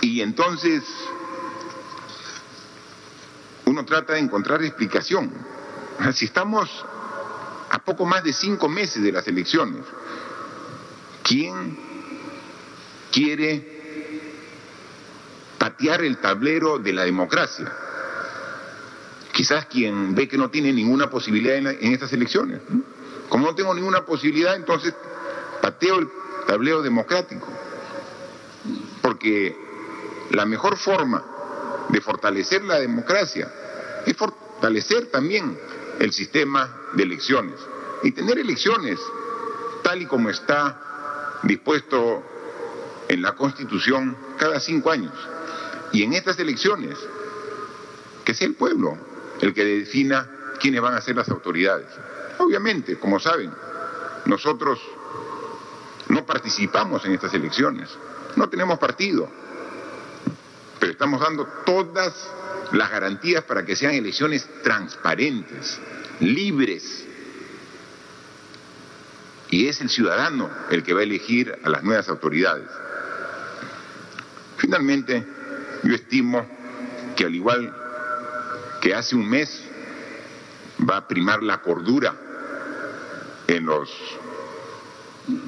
Y 0.00 0.20
entonces 0.20 0.82
uno 3.64 3.84
trata 3.84 4.14
de 4.14 4.20
encontrar 4.20 4.62
explicación. 4.62 5.32
Si 6.12 6.26
estamos 6.26 6.68
a 7.70 7.78
poco 7.80 8.04
más 8.04 8.22
de 8.22 8.32
cinco 8.32 8.68
meses 8.68 9.02
de 9.02 9.12
las 9.12 9.26
elecciones, 9.26 9.84
¿quién 11.22 11.78
quiere 13.10 13.76
patear 15.58 16.02
el 16.02 16.18
tablero 16.18 16.78
de 16.78 16.92
la 16.92 17.04
democracia. 17.04 17.72
Quizás 19.32 19.66
quien 19.66 20.14
ve 20.14 20.28
que 20.28 20.38
no 20.38 20.50
tiene 20.50 20.72
ninguna 20.72 21.10
posibilidad 21.10 21.56
en, 21.56 21.92
estas 21.92 22.12
elecciones. 22.12 22.60
Como 23.28 23.46
no 23.46 23.54
tengo 23.54 23.74
ninguna 23.74 24.04
posibilidad, 24.04 24.54
entonces 24.54 24.94
pateo 25.60 25.98
el 25.98 26.08
tablero 26.46 26.82
democrático. 26.82 27.46
Porque 29.02 29.56
la 30.30 30.46
mejor 30.46 30.76
forma 30.76 31.24
de 31.88 32.00
fortalecer 32.00 32.64
la 32.64 32.80
democracia 32.80 33.52
es 34.04 34.16
fortalecer 34.16 35.06
también 35.06 35.58
el 35.98 36.12
sistema 36.12 36.74
de 36.94 37.02
elecciones 37.04 37.54
y 38.02 38.12
tener 38.12 38.38
elecciones 38.38 39.00
tal 39.82 40.02
y 40.02 40.06
como 40.06 40.30
está 40.30 41.38
dispuesto 41.42 42.22
en 43.08 43.22
la 43.22 43.34
Constitución 43.34 44.16
cada 44.36 44.60
cinco 44.60 44.90
años. 44.90 45.14
Y 45.92 46.02
en 46.02 46.12
estas 46.12 46.38
elecciones, 46.38 46.98
que 48.24 48.34
sea 48.34 48.48
el 48.48 48.54
pueblo 48.54 48.98
el 49.40 49.54
que 49.54 49.64
defina 49.64 50.28
quiénes 50.60 50.80
van 50.80 50.94
a 50.94 51.00
ser 51.00 51.16
las 51.16 51.28
autoridades. 51.28 51.86
Obviamente, 52.38 52.98
como 52.98 53.20
saben, 53.20 53.52
nosotros 54.24 54.80
no 56.08 56.24
participamos 56.24 57.04
en 57.04 57.12
estas 57.12 57.34
elecciones, 57.34 57.88
no 58.36 58.48
tenemos 58.48 58.78
partido, 58.78 59.28
pero 60.78 60.92
estamos 60.92 61.20
dando 61.20 61.46
todas 61.64 62.14
las 62.72 62.90
garantías 62.90 63.44
para 63.44 63.64
que 63.64 63.76
sean 63.76 63.94
elecciones 63.94 64.48
transparentes, 64.62 65.78
libres. 66.20 67.04
Y 69.50 69.68
es 69.68 69.80
el 69.80 69.88
ciudadano 69.88 70.50
el 70.70 70.82
que 70.82 70.92
va 70.92 71.00
a 71.00 71.04
elegir 71.04 71.56
a 71.62 71.68
las 71.68 71.82
nuevas 71.82 72.08
autoridades. 72.08 72.68
Finalmente, 74.56 75.24
yo 75.82 75.94
estimo 75.94 76.46
que 77.14 77.24
al 77.24 77.34
igual 77.34 77.74
que 78.80 78.94
hace 78.94 79.14
un 79.14 79.28
mes 79.28 79.62
va 80.88 80.98
a 80.98 81.08
primar 81.08 81.42
la 81.42 81.62
cordura 81.62 82.14
en 83.46 83.64
los 83.64 83.90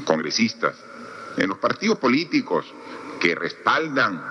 congresistas, 0.04 0.76
en 1.36 1.48
los 1.48 1.58
partidos 1.58 1.98
políticos 1.98 2.66
que 3.20 3.34
respaldan 3.34 4.22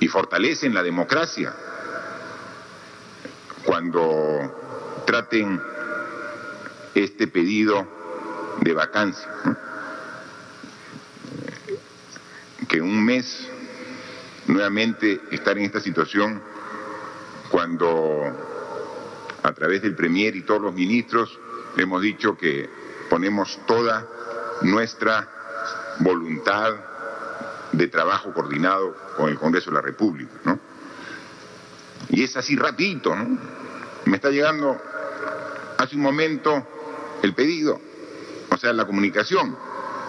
y 0.00 0.08
fortalecen 0.08 0.74
la 0.74 0.82
democracia, 0.82 1.54
cuando 3.64 5.02
traten 5.06 5.60
este 6.94 7.26
pedido 7.26 7.86
de 8.60 8.72
vacancia. 8.72 9.28
Que 12.68 12.80
un 12.80 13.04
mes 13.04 13.48
nuevamente 14.46 15.20
estar 15.30 15.56
en 15.58 15.64
esta 15.64 15.80
situación 15.80 16.42
cuando 17.50 18.22
a 19.42 19.52
través 19.52 19.82
del 19.82 19.94
Premier 19.94 20.34
y 20.36 20.42
todos 20.42 20.62
los 20.62 20.74
ministros 20.74 21.38
hemos 21.76 22.02
dicho 22.02 22.36
que 22.36 22.68
ponemos 23.14 23.60
toda 23.64 24.04
nuestra 24.62 25.28
voluntad 26.00 26.74
de 27.70 27.86
trabajo 27.86 28.34
coordinado 28.34 28.92
con 29.16 29.28
el 29.28 29.38
Congreso 29.38 29.70
de 29.70 29.76
la 29.76 29.82
República, 29.82 30.32
¿no? 30.42 30.58
Y 32.08 32.24
es 32.24 32.36
así 32.36 32.56
rapidito, 32.56 33.14
¿no? 33.14 33.38
Me 34.06 34.16
está 34.16 34.30
llegando 34.30 34.82
hace 35.78 35.94
un 35.94 36.02
momento 36.02 36.66
el 37.22 37.34
pedido, 37.34 37.80
o 38.50 38.56
sea, 38.56 38.72
la 38.72 38.84
comunicación, 38.84 39.56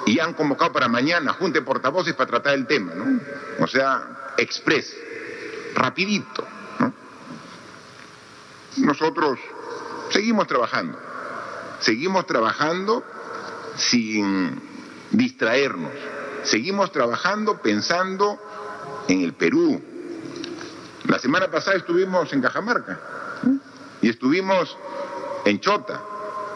y 0.08 0.20
han 0.20 0.34
convocado 0.34 0.72
para 0.72 0.88
mañana 0.88 1.34
junte 1.34 1.62
portavoces 1.62 2.16
para 2.16 2.32
tratar 2.32 2.56
el 2.56 2.66
tema, 2.66 2.96
¿no? 2.96 3.20
O 3.60 3.68
sea, 3.68 4.34
express, 4.40 4.98
rapidito, 5.76 6.44
¿no? 6.80 6.92
Nosotros 8.78 9.38
seguimos 10.10 10.48
trabajando, 10.48 11.05
seguimos 11.86 12.26
trabajando 12.26 13.04
sin 13.78 14.60
distraernos, 15.12 15.92
seguimos 16.42 16.92
trabajando 16.92 17.62
pensando 17.62 18.40
en 19.08 19.22
el 19.22 19.34
Perú. 19.34 19.80
La 21.08 21.20
semana 21.20 21.52
pasada 21.52 21.78
estuvimos 21.78 22.34
en 22.34 22.42
Cajamarca 22.42 23.00
y 24.02 24.10
estuvimos 24.10 24.76
en 25.46 25.60
Chota. 25.60 26.02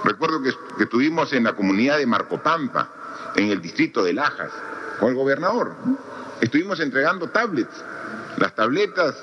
Recuerdo 0.03 0.41
que, 0.41 0.51
estuvimos 0.83 1.31
en 1.33 1.43
la 1.43 1.53
comunidad 1.53 1.99
de 1.99 2.07
Marcopampa, 2.07 2.89
en 3.35 3.51
el 3.51 3.61
distrito 3.61 4.03
de 4.03 4.13
Lajas, 4.13 4.51
con 4.99 5.09
el 5.09 5.15
gobernador. 5.15 5.75
Estuvimos 6.41 6.79
entregando 6.79 7.29
tablets, 7.29 7.83
las 8.37 8.55
tabletas 8.55 9.15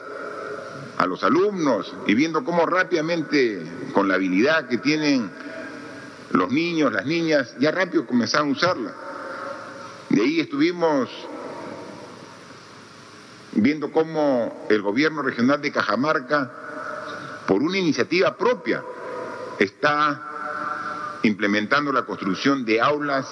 a 0.98 1.06
los 1.06 1.24
alumnos 1.24 1.92
y 2.06 2.14
viendo 2.14 2.44
cómo 2.44 2.64
rápidamente, 2.64 3.60
con 3.92 4.06
la 4.06 4.14
habilidad 4.14 4.68
que 4.68 4.78
tienen 4.78 5.45
los 6.30 6.50
niños, 6.50 6.92
las 6.92 7.06
niñas, 7.06 7.54
ya 7.58 7.70
rápido 7.70 8.06
comenzaron 8.06 8.50
a 8.50 8.52
usarla. 8.52 8.92
De 10.08 10.22
ahí 10.22 10.40
estuvimos 10.40 11.08
viendo 13.52 13.90
cómo 13.90 14.66
el 14.68 14.82
gobierno 14.82 15.22
regional 15.22 15.60
de 15.60 15.72
Cajamarca, 15.72 16.50
por 17.46 17.62
una 17.62 17.78
iniciativa 17.78 18.36
propia, 18.36 18.82
está 19.58 21.18
implementando 21.22 21.92
la 21.92 22.04
construcción 22.04 22.64
de 22.64 22.80
aulas 22.80 23.26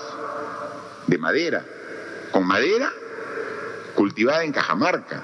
de 1.07 1.19
madera, 1.19 1.65
con 2.33 2.47
madera 2.47 2.91
cultivada 3.95 4.45
en 4.45 4.53
Cajamarca, 4.53 5.23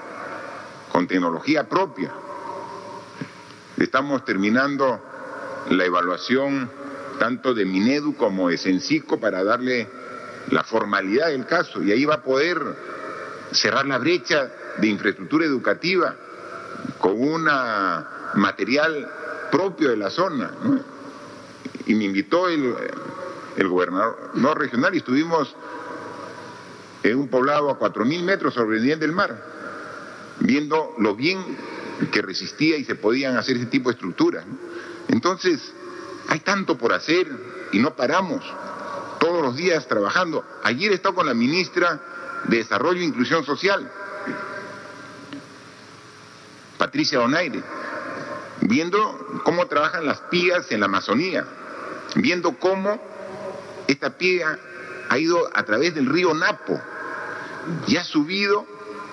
con 0.91 1.07
tecnología 1.07 1.67
propia. 1.67 2.11
Estamos 3.77 4.23
terminando 4.23 5.01
la 5.69 5.85
evaluación 5.85 6.69
tanto 7.21 7.53
de 7.53 7.65
Minedu 7.65 8.15
como 8.15 8.49
de 8.49 8.57
Sencico 8.57 9.19
para 9.19 9.43
darle 9.43 9.87
la 10.49 10.63
formalidad 10.63 11.27
del 11.27 11.45
caso 11.45 11.83
y 11.83 11.91
ahí 11.91 12.03
va 12.03 12.15
a 12.15 12.23
poder 12.23 12.59
cerrar 13.51 13.85
la 13.85 13.99
brecha 13.99 14.49
de 14.79 14.87
infraestructura 14.87 15.45
educativa 15.45 16.15
con 16.97 17.21
un 17.21 17.43
material 18.33 19.07
propio 19.51 19.91
de 19.91 19.97
la 19.97 20.09
zona. 20.09 20.49
Y 21.85 21.93
me 21.93 22.05
invitó 22.05 22.49
el, 22.49 22.73
el 23.55 23.67
gobernador 23.67 24.31
no 24.33 24.55
regional 24.55 24.95
y 24.95 24.97
estuvimos 24.97 25.55
en 27.03 27.19
un 27.19 27.27
poblado 27.27 27.69
a 27.69 27.77
cuatro 27.77 28.03
mil 28.03 28.23
metros 28.23 28.55
sobre 28.55 28.77
el 28.77 28.83
nivel 28.83 28.99
del 28.99 29.11
mar, 29.11 29.45
viendo 30.39 30.95
lo 30.97 31.15
bien 31.15 31.37
que 32.11 32.23
resistía 32.23 32.77
y 32.77 32.83
se 32.83 32.95
podían 32.95 33.37
hacer 33.37 33.57
ese 33.57 33.67
tipo 33.67 33.89
de 33.89 33.93
estructuras. 33.93 34.43
Entonces, 35.07 35.71
hay 36.31 36.39
tanto 36.39 36.77
por 36.77 36.93
hacer 36.93 37.27
y 37.73 37.79
no 37.79 37.93
paramos 37.93 38.41
todos 39.19 39.41
los 39.41 39.53
días 39.57 39.85
trabajando. 39.85 40.45
Ayer 40.63 40.93
he 40.93 40.95
estado 40.95 41.13
con 41.13 41.25
la 41.25 41.33
ministra 41.33 41.99
de 42.45 42.55
Desarrollo 42.55 43.01
e 43.01 43.03
Inclusión 43.03 43.43
Social, 43.43 43.91
Patricia 46.77 47.19
Donaire, 47.19 47.61
viendo 48.61 49.41
cómo 49.43 49.67
trabajan 49.67 50.05
las 50.05 50.21
pías 50.21 50.71
en 50.71 50.79
la 50.79 50.85
Amazonía, 50.85 51.45
viendo 52.15 52.57
cómo 52.57 52.97
esta 53.87 54.11
pía 54.11 54.57
ha 55.09 55.17
ido 55.17 55.49
a 55.53 55.63
través 55.63 55.93
del 55.95 56.05
río 56.05 56.33
Napo 56.33 56.79
y 57.87 57.97
ha 57.97 58.05
subido 58.05 58.65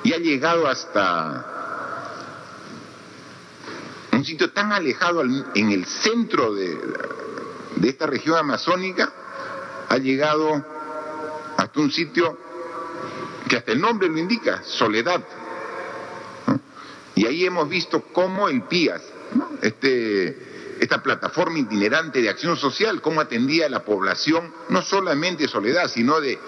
y 0.04 0.12
ha 0.12 0.18
llegado 0.18 0.68
hasta 0.68 1.58
un 4.18 4.24
sitio 4.24 4.50
tan 4.50 4.72
alejado 4.72 5.22
en 5.22 5.70
el 5.70 5.87
centro 5.87 6.52
de, 6.52 6.76
de 7.76 7.88
esta 7.88 8.07
región 8.07 8.37
amazónica, 8.37 9.12
ha 9.88 9.96
llegado 9.96 10.64
hasta 11.57 11.81
un 11.81 11.92
sitio 11.92 12.37
que 13.48 13.57
hasta 13.57 13.72
el 13.72 13.81
nombre 13.81 14.09
lo 14.09 14.18
indica, 14.18 14.62
Soledad. 14.64 15.22
Y 17.14 17.26
ahí 17.26 17.46
hemos 17.46 17.68
visto 17.68 18.02
cómo 18.12 18.48
el 18.48 18.62
PIAS, 18.62 19.02
este, 19.62 20.76
esta 20.81 21.00
plataforma 21.00 21.59
itinerante 21.59 22.20
de 22.20 22.28
acción 22.28 22.57
social, 22.57 23.00
cómo 23.00 23.20
atendía 23.20 23.66
a 23.66 23.70
la 23.70 23.85
población, 23.85 24.52
no 24.68 24.83
solamente 24.83 25.44
de 25.44 25.48
Soledad, 25.48 25.88
sino 25.88 26.20
de 26.20 26.38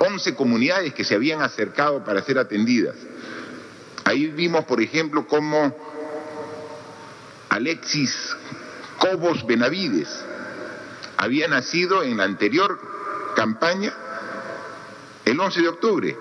11 0.00 0.34
comunidades 0.34 0.94
que 0.94 1.04
se 1.04 1.14
habían 1.14 1.42
acercado 1.42 2.04
para 2.04 2.22
ser 2.22 2.38
atendidas. 2.38 2.96
Ahí 4.04 4.26
vimos, 4.26 4.64
por 4.64 4.80
ejemplo, 4.80 5.28
cómo 5.28 5.89
Alexis 7.50 8.36
Cobos 8.98 9.44
Benavides 9.44 10.08
había 11.16 11.48
nacido 11.48 12.02
en 12.02 12.16
la 12.16 12.24
anterior 12.24 12.80
campaña 13.34 13.92
el 15.24 15.38
11 15.38 15.60
de 15.60 15.68
octubre 15.68 16.16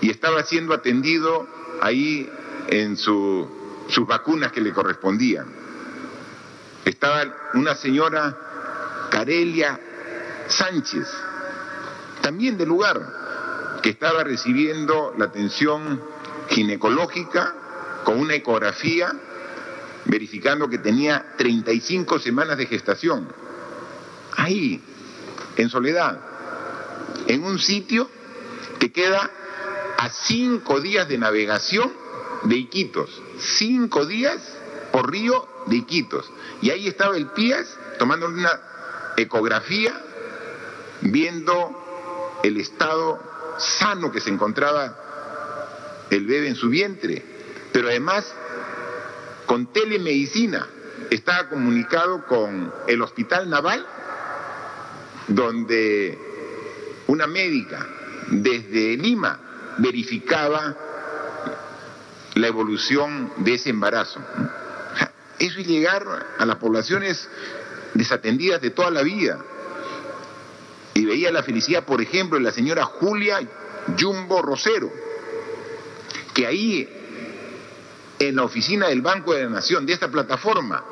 y 0.00 0.10
estaba 0.10 0.42
siendo 0.42 0.74
atendido 0.74 1.46
ahí 1.80 2.30
en 2.68 2.96
sus 2.96 3.48
vacunas 4.06 4.52
que 4.52 4.60
le 4.60 4.72
correspondían. 4.72 5.46
Estaba 6.84 7.24
una 7.54 7.74
señora 7.74 8.36
Carelia 9.10 9.78
Sánchez, 10.48 11.06
también 12.22 12.58
del 12.58 12.68
lugar, 12.68 13.78
que 13.82 13.90
estaba 13.90 14.24
recibiendo 14.24 15.14
la 15.16 15.26
atención 15.26 16.00
ginecológica 16.48 17.54
con 18.04 18.18
una 18.18 18.34
ecografía 18.34 19.12
verificando 20.04 20.68
que 20.68 20.78
tenía 20.78 21.34
35 21.36 22.18
semanas 22.18 22.58
de 22.58 22.66
gestación. 22.66 23.28
Ahí, 24.36 24.82
en 25.56 25.68
soledad, 25.68 26.20
en 27.26 27.44
un 27.44 27.58
sitio 27.58 28.08
que 28.78 28.92
queda 28.92 29.30
a 29.98 30.08
cinco 30.08 30.80
días 30.80 31.08
de 31.08 31.18
navegación 31.18 31.92
de 32.44 32.56
Iquitos, 32.56 33.10
cinco 33.38 34.06
días 34.06 34.40
por 34.92 35.10
río 35.10 35.46
de 35.66 35.76
Iquitos. 35.76 36.30
Y 36.62 36.70
ahí 36.70 36.88
estaba 36.88 37.16
el 37.16 37.28
Pías 37.28 37.76
tomando 37.98 38.26
una 38.26 38.50
ecografía, 39.16 39.92
viendo 41.02 42.38
el 42.42 42.56
estado 42.56 43.20
sano 43.58 44.10
que 44.10 44.20
se 44.20 44.30
encontraba 44.30 44.96
el 46.10 46.26
bebé 46.26 46.48
en 46.48 46.56
su 46.56 46.68
vientre, 46.68 47.22
pero 47.72 47.88
además 47.88 48.24
con 49.50 49.66
telemedicina. 49.72 50.64
Estaba 51.10 51.48
comunicado 51.48 52.24
con 52.24 52.72
el 52.86 53.02
Hospital 53.02 53.50
Naval, 53.50 53.84
donde 55.26 56.16
una 57.08 57.26
médica 57.26 57.84
desde 58.28 58.96
Lima 58.96 59.40
verificaba 59.78 60.76
la 62.34 62.46
evolución 62.46 63.32
de 63.38 63.54
ese 63.54 63.70
embarazo. 63.70 64.20
Eso 65.40 65.58
es 65.58 65.66
llegar 65.66 66.04
a 66.38 66.46
las 66.46 66.54
poblaciones 66.58 67.28
desatendidas 67.94 68.60
de 68.60 68.70
toda 68.70 68.92
la 68.92 69.02
vida. 69.02 69.44
Y 70.94 71.06
veía 71.06 71.32
la 71.32 71.42
felicidad, 71.42 71.84
por 71.84 72.00
ejemplo, 72.00 72.38
de 72.38 72.44
la 72.44 72.52
señora 72.52 72.84
Julia 72.84 73.40
Jumbo 73.98 74.42
Rosero, 74.42 74.92
que 76.34 76.46
ahí, 76.46 76.88
en 78.20 78.36
la 78.36 78.44
oficina 78.44 78.88
del 78.88 79.02
Banco 79.02 79.34
de 79.34 79.44
la 79.44 79.50
Nación, 79.50 79.86
de 79.86 79.94
esta 79.94 80.10
plataforma, 80.10 80.84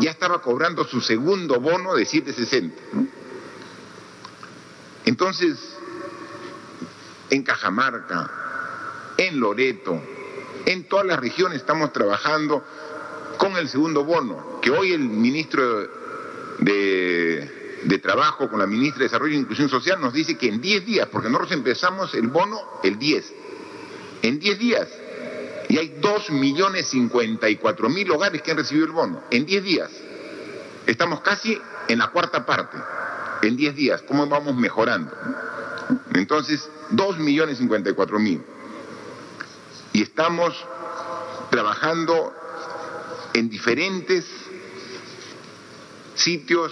ya 0.00 0.10
estaba 0.10 0.42
cobrando 0.42 0.84
su 0.84 1.00
segundo 1.00 1.60
bono 1.60 1.94
de 1.94 2.04
760. 2.04 2.76
Entonces, 5.04 5.58
en 7.30 7.42
Cajamarca, 7.42 8.30
en 9.16 9.40
Loreto, 9.40 10.02
en 10.66 10.88
todas 10.88 11.06
las 11.06 11.18
regiones 11.18 11.58
estamos 11.58 11.92
trabajando 11.92 12.64
con 13.38 13.56
el 13.56 13.68
segundo 13.68 14.04
bono, 14.04 14.60
que 14.60 14.70
hoy 14.70 14.92
el 14.92 15.00
ministro 15.00 15.88
de 16.58 17.62
de 17.84 17.98
Trabajo 17.98 18.48
con 18.48 18.58
la 18.58 18.66
ministra 18.66 19.00
de 19.00 19.04
Desarrollo 19.04 19.34
e 19.34 19.38
Inclusión 19.38 19.68
Social 19.68 20.00
nos 20.00 20.12
dice 20.12 20.36
que 20.36 20.48
en 20.48 20.60
10 20.60 20.86
días, 20.86 21.08
porque 21.10 21.28
nosotros 21.28 21.52
empezamos 21.52 22.14
el 22.14 22.28
bono 22.28 22.60
el 22.82 22.98
10, 22.98 23.32
en 24.22 24.38
10 24.38 24.58
días, 24.58 24.88
y 25.72 25.78
hay 25.78 25.98
2.054.000 26.02 28.14
hogares 28.14 28.42
que 28.42 28.50
han 28.50 28.58
recibido 28.58 28.84
el 28.84 28.92
bono, 28.92 29.22
en 29.30 29.46
10 29.46 29.64
días. 29.64 29.90
Estamos 30.86 31.22
casi 31.22 31.58
en 31.88 31.98
la 31.98 32.08
cuarta 32.08 32.44
parte, 32.44 32.76
en 33.40 33.56
10 33.56 33.74
días, 33.74 34.02
¿cómo 34.02 34.26
vamos 34.26 34.54
mejorando? 34.54 35.10
Entonces, 36.12 36.68
2.054.000. 36.90 38.42
Y 39.94 40.02
estamos 40.02 40.54
trabajando 41.50 42.34
en 43.32 43.48
diferentes 43.48 44.26
sitios 46.14 46.70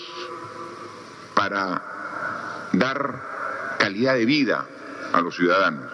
para 1.34 2.68
dar 2.74 3.76
calidad 3.78 4.12
de 4.12 4.26
vida 4.26 4.66
a 5.10 5.22
los 5.22 5.34
ciudadanos. 5.34 5.90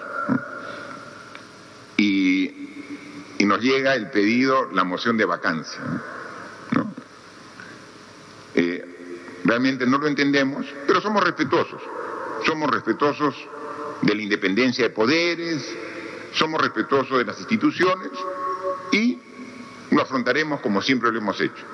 Y, 1.96 2.66
nos 3.46 3.60
llega 3.60 3.94
el 3.94 4.10
pedido, 4.10 4.70
la 4.72 4.84
moción 4.84 5.16
de 5.16 5.24
vacancia. 5.24 5.80
Eh, 8.54 9.40
realmente 9.44 9.86
no 9.86 9.98
lo 9.98 10.06
entendemos, 10.06 10.66
pero 10.86 11.00
somos 11.00 11.22
respetuosos. 11.22 11.80
Somos 12.44 12.70
respetuosos 12.70 13.34
de 14.02 14.14
la 14.14 14.22
independencia 14.22 14.84
de 14.84 14.90
poderes, 14.90 15.62
somos 16.32 16.60
respetuosos 16.60 17.18
de 17.18 17.24
las 17.24 17.38
instituciones 17.38 18.10
y 18.92 19.18
lo 19.90 20.02
afrontaremos 20.02 20.60
como 20.60 20.82
siempre 20.82 21.10
lo 21.10 21.18
hemos 21.18 21.40
hecho, 21.40 21.64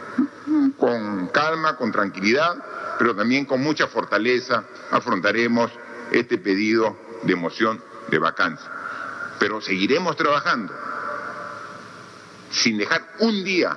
con 0.78 1.28
calma, 1.28 1.76
con 1.76 1.90
tranquilidad, 1.90 2.96
pero 2.98 3.14
también 3.14 3.44
con 3.44 3.60
mucha 3.60 3.86
fortaleza 3.86 4.64
afrontaremos 4.90 5.70
este 6.10 6.38
pedido 6.38 6.96
de 7.22 7.34
moción 7.36 7.82
de 8.08 8.18
vacancia. 8.18 8.70
Pero 9.38 9.60
seguiremos 9.60 10.16
trabajando 10.16 10.72
sin 12.52 12.78
dejar 12.78 13.14
un 13.20 13.42
día 13.44 13.76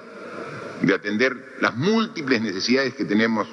de 0.82 0.94
atender 0.94 1.56
las 1.62 1.76
múltiples 1.76 2.42
necesidades 2.42 2.94
que 2.94 3.06
tenemos 3.06 3.48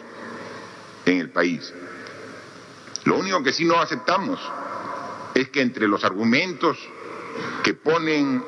en 1.07 1.19
el 1.19 1.31
país. 1.31 1.73
Lo 3.05 3.19
único 3.19 3.43
que 3.43 3.53
sí 3.53 3.65
no 3.65 3.81
aceptamos 3.81 4.41
es 5.35 5.49
que 5.49 5.63
entre 5.63 5.89
los 5.89 6.05
argumentos 6.05 6.79
que 7.63 7.75
ponen 7.75 8.45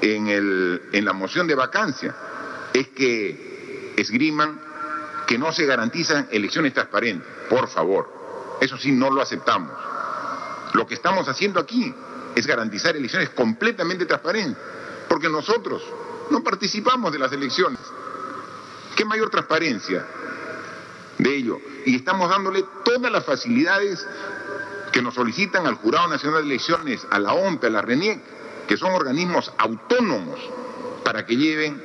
en, 0.00 0.28
el, 0.28 0.82
en 0.92 1.04
la 1.04 1.12
moción 1.12 1.46
de 1.46 1.54
vacancia 1.54 2.14
es 2.72 2.88
que 2.88 3.94
esgriman 3.96 4.60
que 5.26 5.38
no 5.38 5.52
se 5.52 5.66
garantizan 5.66 6.28
elecciones 6.30 6.72
transparentes. 6.72 7.28
Por 7.48 7.68
favor, 7.68 8.58
eso 8.60 8.76
sí 8.78 8.92
no 8.92 9.10
lo 9.10 9.22
aceptamos. 9.22 9.72
Lo 10.74 10.86
que 10.86 10.94
estamos 10.94 11.28
haciendo 11.28 11.60
aquí 11.60 11.92
es 12.34 12.46
garantizar 12.46 12.96
elecciones 12.96 13.30
completamente 13.30 14.06
transparentes, 14.06 14.56
porque 15.08 15.28
nosotros 15.28 15.82
no 16.30 16.42
participamos 16.42 17.12
de 17.12 17.18
las 17.18 17.32
elecciones. 17.32 17.80
¿Qué 18.96 19.04
mayor 19.04 19.30
transparencia 19.30 20.06
de 21.18 21.36
ello? 21.36 21.58
Y 21.86 21.96
estamos 21.96 22.30
dándole 22.30 22.64
todas 22.84 23.10
las 23.10 23.24
facilidades 23.24 24.06
que 24.92 25.02
nos 25.02 25.14
solicitan 25.14 25.66
al 25.66 25.74
Jurado 25.74 26.08
Nacional 26.08 26.42
de 26.42 26.48
Elecciones, 26.54 27.06
a 27.10 27.18
la 27.18 27.32
OMP, 27.34 27.64
a 27.64 27.70
la 27.70 27.82
RENIEC, 27.82 28.20
que 28.66 28.76
son 28.76 28.92
organismos 28.92 29.52
autónomos 29.58 30.38
para 31.04 31.24
que 31.26 31.36
lleven 31.36 31.82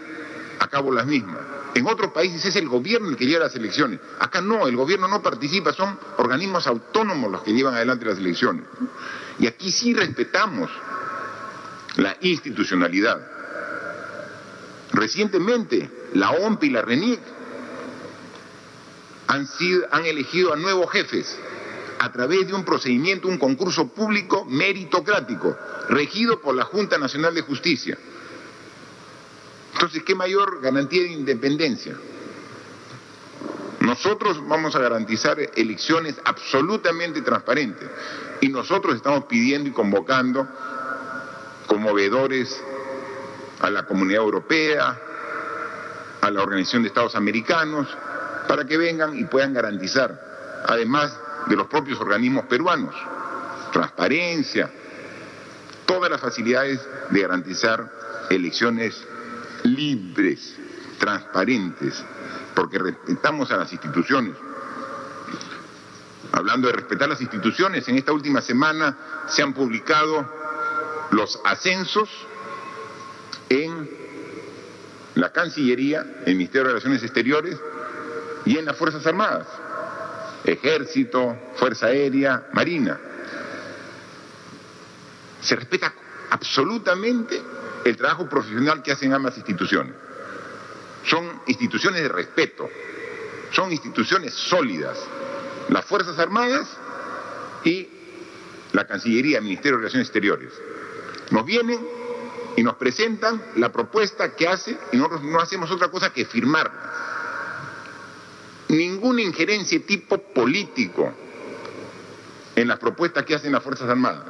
a 0.60 0.68
cabo 0.68 0.92
las 0.92 1.06
mismas. 1.06 1.38
En 1.74 1.88
otros 1.88 2.12
países 2.12 2.46
es 2.46 2.56
el 2.56 2.70
gobierno 2.70 3.10
el 3.10 3.18
que 3.18 3.26
lleva 3.26 3.46
las 3.46 3.56
elecciones. 3.56 4.00
Acá 4.20 4.40
no, 4.40 4.68
el 4.68 4.78
gobierno 4.78 5.08
no 5.08 5.22
participa, 5.22 5.74
son 5.74 6.00
organismos 6.18 6.68
autónomos 6.68 7.32
los 7.32 7.44
que 7.44 7.52
llevan 7.52 7.76
adelante 7.76 8.06
las 8.06 8.18
elecciones. 8.18 8.66
Y 9.40 9.48
aquí 9.48 9.72
sí 9.72 9.94
respetamos 9.94 10.72
la 11.98 12.16
institucionalidad. 12.22 13.35
Recientemente, 14.92 15.90
la 16.14 16.32
OMP 16.32 16.64
y 16.64 16.70
la 16.70 16.82
RENIC 16.82 17.20
han, 19.28 19.48
han 19.92 20.06
elegido 20.06 20.54
a 20.54 20.56
nuevos 20.56 20.92
jefes 20.92 21.38
a 22.00 22.12
través 22.12 22.48
de 22.48 22.54
un 22.54 22.64
procedimiento, 22.64 23.28
un 23.28 23.38
concurso 23.38 23.88
público 23.88 24.46
meritocrático, 24.46 25.58
regido 25.90 26.42
por 26.42 26.56
la 26.56 26.64
Junta 26.64 26.98
Nacional 26.98 27.34
de 27.34 27.42
Justicia. 27.42 27.98
Entonces, 29.74 30.04
¿qué 30.04 30.16
mayor 30.16 30.62
garantía 30.62 31.02
de 31.02 31.12
independencia? 31.12 31.96
Nosotros 33.80 34.46
vamos 34.48 34.76
a 34.76 34.80
garantizar 34.80 35.38
elecciones 35.56 36.16
absolutamente 36.24 37.22
transparentes 37.22 37.88
y 38.42 38.50
nosotros 38.50 38.96
estamos 38.96 39.26
pidiendo 39.26 39.70
y 39.70 39.74
convocando 39.74 40.48
como 41.68 41.94
veedores 41.94 42.62
a 43.60 43.70
la 43.70 43.84
Comunidad 43.84 44.24
Europea, 44.24 44.98
a 46.22 46.32
la 46.32 46.42
Organización 46.42 46.84
de 46.84 46.90
Estados 46.90 47.16
Americanos, 47.16 47.88
para 48.48 48.66
que 48.66 48.78
vengan 48.78 49.18
y 49.18 49.26
puedan 49.26 49.54
garantizar, 49.54 50.64
además 50.68 51.18
de 51.48 51.56
los 51.56 51.68
propios 51.68 52.00
organismos 52.00 52.46
peruanos, 52.46 52.96
transparencia, 53.72 54.70
todas 55.86 56.10
las 56.10 56.22
facilidades 56.22 56.80
de 57.10 57.22
garantizar 57.22 57.92
elecciones 58.30 59.02
libres, 59.64 60.56
transparentes, 61.00 62.04
porque 62.56 62.80
respetamos 62.80 63.52
a 63.52 63.58
las 63.58 63.72
instituciones. 63.72 64.36
Hablando 66.32 66.68
de 66.68 66.74
respetar 66.74 67.08
las 67.08 67.22
instituciones, 67.22 67.88
en 67.88 67.98
esta 67.98 68.12
última 68.12 68.42
semana 68.42 68.98
se 69.28 69.44
han 69.44 69.54
publicado 69.54 70.26
los 71.12 71.40
ascensos 71.46 72.10
en 73.50 73.90
la 75.16 75.32
Cancillería, 75.32 76.06
el 76.26 76.36
Ministerio 76.36 76.64
de 76.64 76.74
Relaciones 76.74 77.04
Exteriores 77.04 77.58
y 78.46 78.58
en 78.58 78.66
las 78.66 78.76
Fuerzas 78.76 79.06
Armadas 79.06 79.48
ejército, 80.46 81.38
fuerza 81.56 81.88
aérea, 81.88 82.48
marina. 82.54 83.00
Se 85.42 85.56
respeta 85.56 85.94
absolutamente 86.30 87.42
el 87.84 87.98
trabajo 87.98 88.28
profesional 88.28 88.82
que 88.82 88.92
hacen 88.92 89.14
ambas 89.14 89.38
instituciones. 89.38 89.94
Son 91.06 91.42
instituciones 91.48 92.02
de 92.02 92.10
respeto, 92.10 92.70
son 93.52 93.72
instituciones 93.72 94.34
sólidas. 94.34 94.98
Las 95.70 95.86
Fuerzas 95.86 96.18
Armadas 96.20 96.68
y 97.64 97.88
la 98.74 98.86
Cancillería, 98.86 99.42
Ministerio 99.42 99.74
de 99.74 99.82
Relaciones 99.82 100.08
Exteriores. 100.08 100.52
Nos 101.32 101.46
vienen 101.46 101.80
y 102.56 102.64
nos 102.64 102.76
presentan 102.76 103.42
la 103.56 103.72
propuesta 103.72 104.36
que 104.36 104.48
hace 104.48 104.78
y 104.92 104.98
nosotros 104.98 105.24
no 105.24 105.40
hacemos 105.40 105.70
otra 105.72 105.90
cosa 105.90 106.12
que 106.12 106.26
firmarla 106.26 107.06
ninguna 108.70 109.22
injerencia 109.22 109.80
tipo 109.86 110.18
político 110.18 111.14
en 112.56 112.68
las 112.68 112.80
propuestas 112.80 113.26
que 113.26 113.36
hacen 113.36 113.52
las 113.52 113.64
Fuerzas 113.64 113.90
Armadas. 113.90 114.24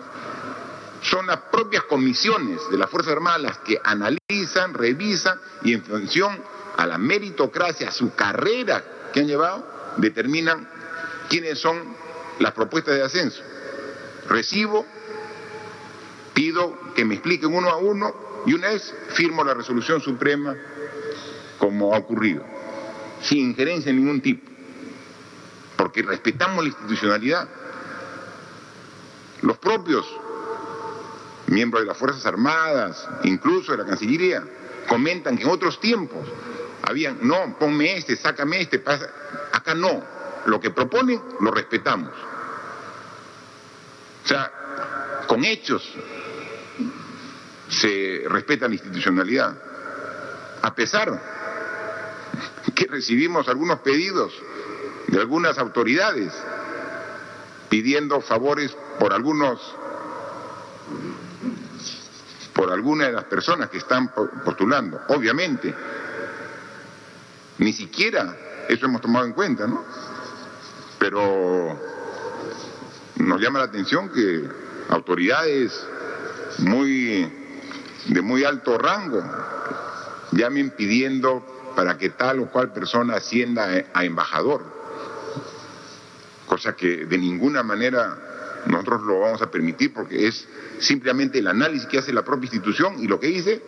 Son 1.01 1.27
las 1.27 1.37
propias 1.51 1.83
comisiones 1.83 2.59
de 2.71 2.77
las 2.77 2.89
Fuerzas 2.89 3.13
Armadas 3.13 3.41
las 3.41 3.57
que 3.59 3.79
analizan, 3.83 4.73
revisan 4.73 5.39
y 5.63 5.73
en 5.73 5.83
función 5.83 6.37
a 6.77 6.85
la 6.85 6.97
meritocracia, 6.97 7.89
a 7.89 7.91
su 7.91 8.15
carrera 8.15 8.83
que 9.13 9.21
han 9.21 9.27
llevado, 9.27 9.65
determinan 9.97 10.67
quiénes 11.29 11.59
son 11.59 11.95
las 12.39 12.51
propuestas 12.53 12.95
de 12.95 13.03
ascenso. 13.03 13.41
Recibo, 14.27 14.85
pido 16.35 16.77
que 16.93 17.03
me 17.03 17.15
expliquen 17.15 17.55
uno 17.55 17.69
a 17.69 17.77
uno 17.77 18.13
y 18.45 18.53
una 18.53 18.69
vez 18.69 18.93
firmo 19.13 19.43
la 19.43 19.55
resolución 19.55 20.01
suprema 20.01 20.55
como 21.57 21.95
ha 21.95 21.97
ocurrido 21.97 22.43
sin 23.21 23.39
injerencia 23.39 23.91
de 23.91 23.97
ningún 23.97 24.21
tipo, 24.21 24.47
porque 25.77 26.03
respetamos 26.03 26.63
la 26.63 26.69
institucionalidad. 26.69 27.47
Los 29.41 29.57
propios 29.57 30.05
miembros 31.47 31.81
de 31.83 31.87
las 31.87 31.97
Fuerzas 31.97 32.25
Armadas, 32.25 33.07
incluso 33.23 33.71
de 33.71 33.79
la 33.79 33.85
Cancillería, 33.85 34.43
comentan 34.87 35.37
que 35.37 35.43
en 35.43 35.49
otros 35.49 35.79
tiempos 35.79 36.27
habían, 36.83 37.19
no, 37.21 37.57
ponme 37.57 37.97
este, 37.97 38.15
sácame 38.15 38.61
este, 38.61 38.79
pasa. 38.79 39.09
acá 39.51 39.73
no, 39.73 40.03
lo 40.45 40.59
que 40.59 40.69
proponen 40.69 41.21
lo 41.39 41.51
respetamos. 41.51 42.11
O 44.23 44.27
sea, 44.27 44.51
con 45.27 45.43
hechos 45.43 45.83
se 47.69 48.23
respeta 48.27 48.67
la 48.67 48.75
institucionalidad, 48.75 49.55
a 50.61 50.75
pesar 50.75 51.21
que 52.73 52.85
recibimos 52.87 53.47
algunos 53.47 53.79
pedidos 53.79 54.33
de 55.07 55.19
algunas 55.19 55.57
autoridades 55.57 56.33
pidiendo 57.69 58.21
favores 58.21 58.75
por 58.99 59.13
algunos 59.13 59.59
por 62.53 62.71
algunas 62.71 63.07
de 63.07 63.13
las 63.13 63.25
personas 63.25 63.69
que 63.69 63.79
están 63.79 64.13
postulando. 64.45 65.01
Obviamente, 65.09 65.75
ni 67.57 67.73
siquiera 67.73 68.35
eso 68.69 68.85
hemos 68.85 69.01
tomado 69.01 69.25
en 69.25 69.33
cuenta, 69.33 69.67
¿no? 69.67 69.83
Pero 70.97 71.77
nos 73.17 73.41
llama 73.41 73.59
la 73.59 73.65
atención 73.65 74.09
que 74.09 74.47
autoridades 74.89 75.85
muy 76.59 77.44
de 78.07 78.21
muy 78.21 78.43
alto 78.43 78.77
rango 78.77 79.23
llamen 80.31 80.71
pidiendo 80.71 81.43
para 81.75 81.97
que 81.97 82.09
tal 82.09 82.39
o 82.39 82.49
cual 82.49 82.71
persona 82.71 83.15
ascienda 83.15 83.85
a 83.93 84.05
embajador, 84.05 84.63
cosa 86.45 86.75
que 86.75 87.05
de 87.05 87.17
ninguna 87.17 87.63
manera 87.63 88.17
nosotros 88.65 89.03
lo 89.03 89.19
vamos 89.19 89.41
a 89.41 89.51
permitir 89.51 89.93
porque 89.93 90.27
es 90.27 90.47
simplemente 90.79 91.39
el 91.39 91.47
análisis 91.47 91.87
que 91.87 91.99
hace 91.99 92.13
la 92.13 92.23
propia 92.23 92.45
institución 92.45 92.95
y 92.99 93.07
lo 93.07 93.19
que 93.19 93.27
dice, 93.27 93.61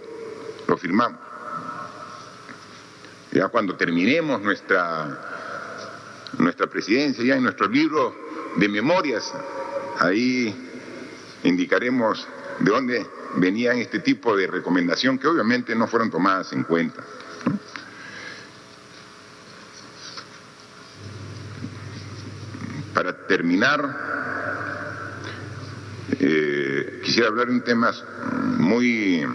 lo 0.67 0.77
firmamos. 0.77 1.19
Ya 3.31 3.49
cuando 3.49 3.75
terminemos 3.75 4.41
nuestra, 4.41 6.25
nuestra 6.37 6.67
presidencia, 6.67 7.23
ya 7.23 7.35
en 7.35 7.43
nuestro 7.43 7.67
libro 7.67 8.15
de 8.55 8.67
memorias, 8.69 9.31
ahí 9.99 10.55
indicaremos 11.43 12.25
de 12.59 12.71
dónde 12.71 13.16
venían 13.35 13.77
este 13.77 13.99
tipo 13.99 14.35
de 14.35 14.47
recomendación 14.47 15.17
que 15.17 15.27
obviamente 15.27 15.75
no 15.75 15.87
fueron 15.87 16.09
tomadas 16.09 16.53
en 16.53 16.63
cuenta. 16.63 17.03
Para 22.93 23.27
terminar, 23.27 24.07
eh, 26.19 27.01
quisiera 27.03 27.29
hablar 27.29 27.47
de 27.47 27.53
un 27.53 27.61
tema 27.61 27.91
muy, 28.57 29.25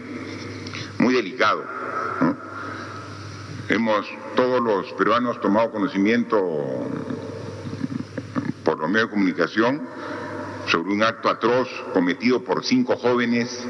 muy 0.98 1.14
delicado. 1.14 1.64
Hemos 3.68 4.06
todos 4.34 4.60
los 4.60 4.92
peruanos 4.94 5.40
tomado 5.40 5.70
conocimiento 5.70 6.36
por 8.64 8.78
los 8.78 8.90
medios 8.90 9.08
de 9.08 9.10
comunicación 9.10 9.82
sobre 10.72 10.90
un 10.90 11.02
acto 11.02 11.28
atroz 11.28 11.68
cometido 11.92 12.42
por 12.42 12.64
cinco 12.64 12.96
jóvenes 12.96 13.62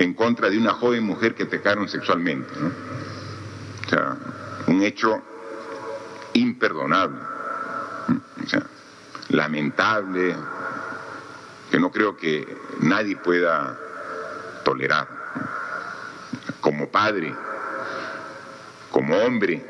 en 0.00 0.12
contra 0.12 0.50
de 0.50 0.58
una 0.58 0.72
joven 0.72 1.04
mujer 1.04 1.36
que 1.36 1.44
atacaron 1.44 1.88
sexualmente. 1.88 2.52
O 3.86 3.88
sea, 3.88 4.16
un 4.66 4.82
hecho 4.82 5.22
imperdonable, 6.32 7.20
lamentable, 9.28 10.34
que 11.70 11.78
no 11.78 11.92
creo 11.92 12.16
que 12.16 12.58
nadie 12.80 13.16
pueda 13.16 13.78
tolerar. 14.64 15.06
Como 16.60 16.90
padre, 16.90 17.32
como 18.90 19.16
hombre, 19.18 19.64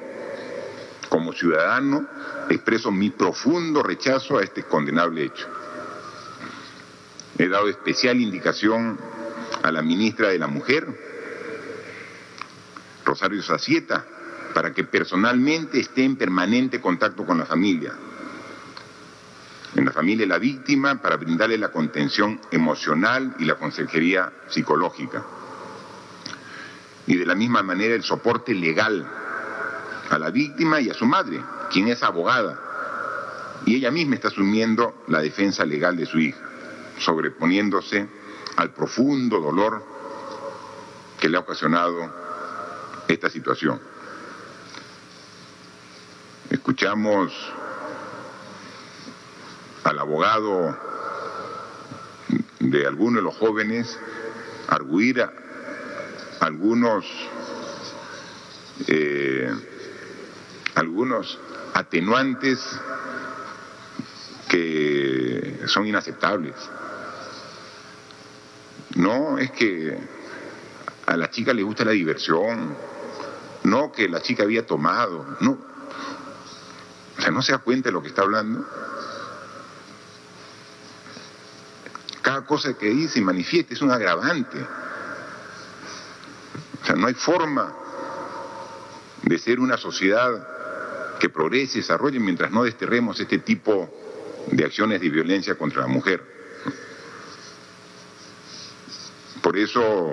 como 1.10 1.34
ciudadano, 1.34 2.06
expreso 2.48 2.90
mi 2.90 3.10
profundo 3.10 3.82
rechazo 3.82 4.38
a 4.38 4.42
este 4.42 4.62
condenable 4.62 5.24
hecho. 5.24 5.46
He 7.38 7.48
dado 7.48 7.68
especial 7.68 8.18
indicación 8.18 8.98
a 9.62 9.70
la 9.70 9.82
ministra 9.82 10.28
de 10.28 10.38
la 10.38 10.46
Mujer, 10.46 10.86
Rosario 13.04 13.42
Sacieta, 13.42 14.06
para 14.54 14.72
que 14.72 14.84
personalmente 14.84 15.78
esté 15.78 16.02
en 16.02 16.16
permanente 16.16 16.80
contacto 16.80 17.26
con 17.26 17.38
la 17.38 17.44
familia, 17.44 17.92
en 19.74 19.84
la 19.84 19.92
familia 19.92 20.24
de 20.24 20.28
la 20.28 20.38
víctima, 20.38 21.02
para 21.02 21.16
brindarle 21.16 21.58
la 21.58 21.70
contención 21.70 22.40
emocional 22.50 23.34
y 23.38 23.44
la 23.44 23.56
consejería 23.56 24.32
psicológica. 24.48 25.22
Y 27.06 27.16
de 27.16 27.26
la 27.26 27.34
misma 27.34 27.62
manera 27.62 27.94
el 27.94 28.02
soporte 28.02 28.54
legal 28.54 29.06
a 30.08 30.18
la 30.18 30.30
víctima 30.30 30.80
y 30.80 30.88
a 30.88 30.94
su 30.94 31.04
madre, 31.04 31.42
quien 31.70 31.88
es 31.88 32.02
abogada, 32.02 32.58
y 33.66 33.76
ella 33.76 33.90
misma 33.90 34.14
está 34.14 34.28
asumiendo 34.28 35.04
la 35.08 35.20
defensa 35.20 35.66
legal 35.66 35.96
de 35.96 36.06
su 36.06 36.18
hija 36.18 36.55
sobreponiéndose 36.98 38.08
al 38.56 38.72
profundo 38.72 39.40
dolor 39.40 39.84
que 41.20 41.28
le 41.28 41.36
ha 41.36 41.40
ocasionado 41.40 42.10
esta 43.08 43.30
situación. 43.30 43.80
Escuchamos 46.50 47.32
al 49.84 49.98
abogado 49.98 50.76
de 52.60 52.86
algunos 52.86 53.16
de 53.16 53.22
los 53.22 53.36
jóvenes 53.36 53.98
arguir 54.68 55.22
a 55.22 55.32
algunos 56.40 57.06
eh, 58.88 59.54
algunos 60.74 61.38
atenuantes 61.74 62.58
que 64.48 65.60
son 65.66 65.86
inaceptables. 65.86 66.54
No 68.96 69.38
es 69.38 69.50
que 69.50 69.96
a 71.06 71.16
la 71.16 71.30
chica 71.30 71.52
le 71.52 71.62
gusta 71.62 71.84
la 71.84 71.92
diversión, 71.92 72.74
no 73.64 73.92
que 73.92 74.08
la 74.08 74.22
chica 74.22 74.42
había 74.42 74.66
tomado, 74.66 75.36
no. 75.40 75.58
O 77.18 77.20
sea, 77.20 77.30
no 77.30 77.42
se 77.42 77.52
da 77.52 77.58
cuenta 77.58 77.90
de 77.90 77.92
lo 77.92 78.02
que 78.02 78.08
está 78.08 78.22
hablando. 78.22 78.66
Cada 82.22 82.44
cosa 82.44 82.76
que 82.76 82.88
dice 82.88 83.18
y 83.18 83.22
manifiesta 83.22 83.74
es 83.74 83.82
un 83.82 83.90
agravante. 83.90 84.58
O 86.82 86.86
sea, 86.86 86.96
no 86.96 87.06
hay 87.06 87.14
forma 87.14 87.72
de 89.22 89.38
ser 89.38 89.60
una 89.60 89.76
sociedad 89.76 90.48
que 91.18 91.28
progrese 91.28 91.78
y 91.78 91.80
desarrolle 91.82 92.18
mientras 92.18 92.50
no 92.50 92.64
desterremos 92.64 93.20
este 93.20 93.38
tipo 93.38 93.90
de 94.50 94.64
acciones 94.64 95.00
de 95.00 95.10
violencia 95.10 95.56
contra 95.56 95.82
la 95.82 95.88
mujer. 95.88 96.35
Por 99.46 99.56
eso, 99.56 100.10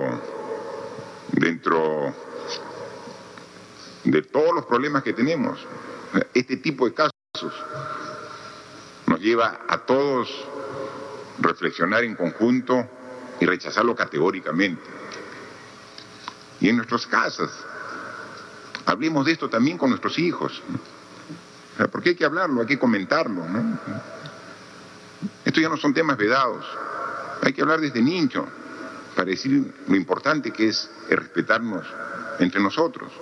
dentro 1.32 2.14
de 4.04 4.22
todos 4.22 4.54
los 4.54 4.64
problemas 4.64 5.02
que 5.02 5.12
tenemos, 5.12 5.58
este 6.32 6.58
tipo 6.58 6.86
de 6.86 6.94
casos 6.94 7.52
nos 9.08 9.18
lleva 9.18 9.62
a 9.66 9.78
todos 9.78 10.28
reflexionar 11.40 12.04
en 12.04 12.14
conjunto 12.14 12.88
y 13.40 13.46
rechazarlo 13.46 13.96
categóricamente. 13.96 14.84
Y 16.60 16.68
en 16.68 16.76
nuestras 16.76 17.04
casas, 17.04 17.50
hablemos 18.86 19.26
de 19.26 19.32
esto 19.32 19.50
también 19.50 19.78
con 19.78 19.90
nuestros 19.90 20.16
hijos. 20.20 20.62
porque 21.90 22.10
hay 22.10 22.14
que 22.14 22.24
hablarlo, 22.24 22.60
hay 22.60 22.68
que 22.68 22.78
comentarlo. 22.78 23.48
¿no? 23.48 23.78
Estos 25.44 25.60
ya 25.60 25.68
no 25.68 25.76
son 25.76 25.92
temas 25.92 26.16
vedados, 26.16 26.64
hay 27.42 27.52
que 27.52 27.62
hablar 27.62 27.80
desde 27.80 28.00
niño 28.00 28.62
para 29.14 29.30
decir 29.30 29.72
lo 29.86 29.96
importante 29.96 30.50
que 30.50 30.68
es 30.68 30.90
respetarnos 31.08 31.86
entre 32.40 32.60
nosotros. 32.60 33.12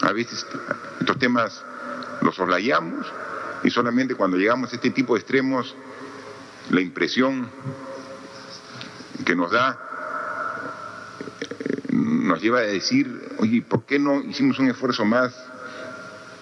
A 0.00 0.12
veces 0.12 0.46
estos 1.00 1.18
temas 1.18 1.64
los 2.22 2.34
soslayamos 2.34 3.06
y 3.64 3.70
solamente 3.70 4.14
cuando 4.14 4.36
llegamos 4.36 4.72
a 4.72 4.76
este 4.76 4.90
tipo 4.90 5.14
de 5.14 5.20
extremos, 5.20 5.74
la 6.70 6.80
impresión 6.80 7.50
que 9.24 9.34
nos 9.34 9.50
da 9.50 9.78
eh, 11.30 11.92
nos 11.92 12.40
lleva 12.40 12.58
a 12.58 12.62
decir, 12.62 13.34
oye, 13.38 13.62
¿por 13.62 13.84
qué 13.84 13.98
no 13.98 14.22
hicimos 14.22 14.58
un 14.58 14.68
esfuerzo 14.68 15.04
más 15.04 15.34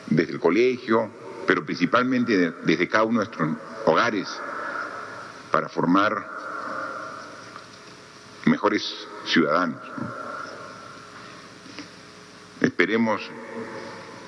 desde 0.09 0.33
el 0.33 0.41
colegio, 0.41 1.11
pero 1.47 1.65
principalmente 1.65 2.53
desde 2.65 2.89
cada 2.89 3.05
uno 3.05 3.21
de 3.21 3.27
nuestros 3.27 3.57
hogares 3.87 4.29
para 5.51 5.69
formar 5.69 6.36
mejores 8.47 8.83
ciudadanos. 9.27 9.81
Esperemos 12.61 13.23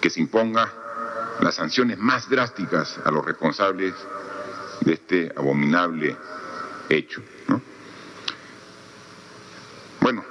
que 0.00 0.10
se 0.10 0.20
imponga 0.20 0.72
las 1.40 1.54
sanciones 1.54 1.98
más 1.98 2.28
drásticas 2.28 2.98
a 3.04 3.10
los 3.10 3.24
responsables 3.24 3.94
de 4.80 4.92
este 4.92 5.32
abominable 5.36 6.16
hecho. 6.88 7.22
Bueno, 10.00 10.24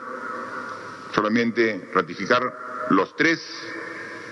solamente 1.13 1.89
ratificar 1.93 2.87
los 2.89 3.15
tres 3.15 3.41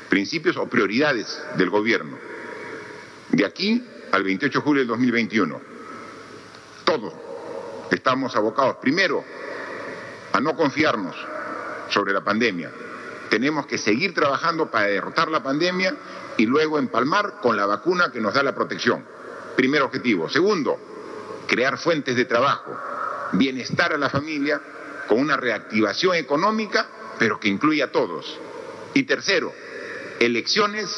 principios 0.10 0.58
o 0.58 0.68
prioridades 0.68 1.41
del 1.58 1.70
gobierno. 1.70 2.18
De 3.30 3.45
aquí 3.45 3.86
al 4.12 4.24
28 4.24 4.60
de 4.60 4.64
julio 4.64 4.80
del 4.82 4.88
2021, 4.88 5.62
todos 6.86 7.14
estamos 7.91 8.36
abocados 8.36 8.77
primero 8.77 9.23
a 10.31 10.39
no 10.39 10.55
confiarnos 10.55 11.15
sobre 11.89 12.13
la 12.13 12.21
pandemia. 12.21 12.71
Tenemos 13.29 13.65
que 13.65 13.77
seguir 13.77 14.13
trabajando 14.13 14.69
para 14.69 14.88
derrotar 14.88 15.29
la 15.29 15.41
pandemia 15.41 15.95
y 16.38 16.45
luego 16.45 16.79
empalmar 16.79 17.36
con 17.41 17.55
la 17.55 17.65
vacuna 17.65 18.11
que 18.11 18.21
nos 18.21 18.33
da 18.33 18.43
la 18.43 18.55
protección. 18.55 19.05
Primer 19.55 19.81
objetivo. 19.81 20.29
Segundo, 20.29 20.77
crear 21.47 21.77
fuentes 21.77 22.15
de 22.15 22.25
trabajo, 22.25 22.77
bienestar 23.33 23.93
a 23.93 23.97
la 23.97 24.09
familia 24.09 24.61
con 25.07 25.19
una 25.19 25.38
reactivación 25.38 26.15
económica, 26.15 26.88
pero 27.17 27.39
que 27.39 27.47
incluya 27.47 27.86
a 27.86 27.91
todos. 27.91 28.39
Y 28.93 29.03
tercero, 29.03 29.53
elecciones 30.19 30.89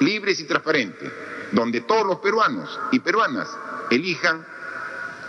libres 0.00 0.40
y 0.40 0.44
transparentes, 0.44 1.10
donde 1.52 1.82
todos 1.82 2.06
los 2.06 2.18
peruanos 2.18 2.78
y 2.92 3.00
peruanas 3.00 3.48
elijan 3.90 4.46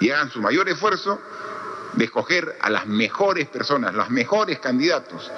y 0.01 0.09
hagan 0.09 0.29
su 0.29 0.41
mayor 0.41 0.67
esfuerzo 0.67 1.21
de 1.93 2.05
escoger 2.05 2.57
a 2.59 2.69
las 2.69 2.87
mejores 2.87 3.47
personas, 3.47 3.93
los 3.93 4.09
mejores 4.09 4.59
candidatos 4.59 5.31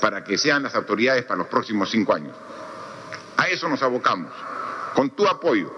para 0.00 0.22
que 0.24 0.38
sean 0.38 0.62
las 0.62 0.74
autoridades 0.74 1.24
para 1.24 1.38
los 1.38 1.48
próximos 1.48 1.90
cinco 1.90 2.14
años. 2.14 2.34
A 3.36 3.48
eso 3.48 3.68
nos 3.68 3.82
abocamos, 3.82 4.32
con 4.94 5.10
tu 5.10 5.26
apoyo, 5.26 5.72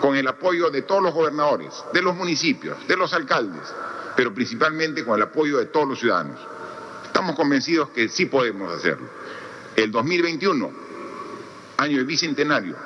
con 0.00 0.16
el 0.16 0.28
apoyo 0.28 0.70
de 0.70 0.82
todos 0.82 1.02
los 1.02 1.14
gobernadores, 1.14 1.72
de 1.92 2.02
los 2.02 2.14
municipios, 2.14 2.86
de 2.86 2.96
los 2.96 3.12
alcaldes, 3.14 3.62
pero 4.16 4.34
principalmente 4.34 5.04
con 5.04 5.16
el 5.16 5.22
apoyo 5.22 5.58
de 5.58 5.66
todos 5.66 5.88
los 5.88 5.98
ciudadanos. 5.98 6.38
Estamos 7.06 7.36
convencidos 7.36 7.90
que 7.90 8.08
sí 8.08 8.26
podemos 8.26 8.72
hacerlo. 8.72 9.08
El 9.76 9.90
2021, 9.90 10.70
año 11.78 11.96
del 11.96 12.06
bicentenario, 12.06 12.76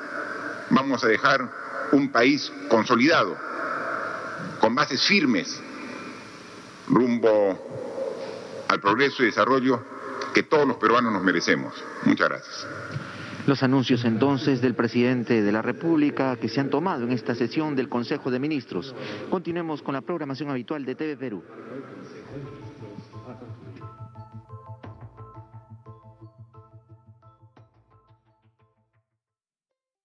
vamos 0.69 1.03
a 1.03 1.07
dejar 1.07 1.89
un 1.91 2.11
país 2.11 2.51
consolidado, 2.69 3.48
con 4.59 4.75
bases 4.75 5.05
firmes, 5.05 5.61
rumbo 6.87 8.65
al 8.67 8.79
progreso 8.79 9.23
y 9.23 9.27
desarrollo 9.27 9.83
que 10.33 10.43
todos 10.43 10.67
los 10.67 10.77
peruanos 10.77 11.11
nos 11.11 11.23
merecemos. 11.23 11.73
Muchas 12.05 12.29
gracias. 12.29 12.67
Los 13.47 13.63
anuncios 13.63 14.05
entonces 14.05 14.61
del 14.61 14.75
presidente 14.75 15.41
de 15.41 15.51
la 15.51 15.61
República 15.61 16.35
que 16.35 16.49
se 16.49 16.59
han 16.59 16.69
tomado 16.69 17.03
en 17.03 17.11
esta 17.11 17.33
sesión 17.33 17.75
del 17.75 17.89
Consejo 17.89 18.29
de 18.29 18.39
Ministros. 18.39 18.93
Continuemos 19.29 19.81
con 19.81 19.95
la 19.95 20.01
programación 20.01 20.51
habitual 20.51 20.85
de 20.85 20.95
TV 20.95 21.17
Perú. 21.17 21.43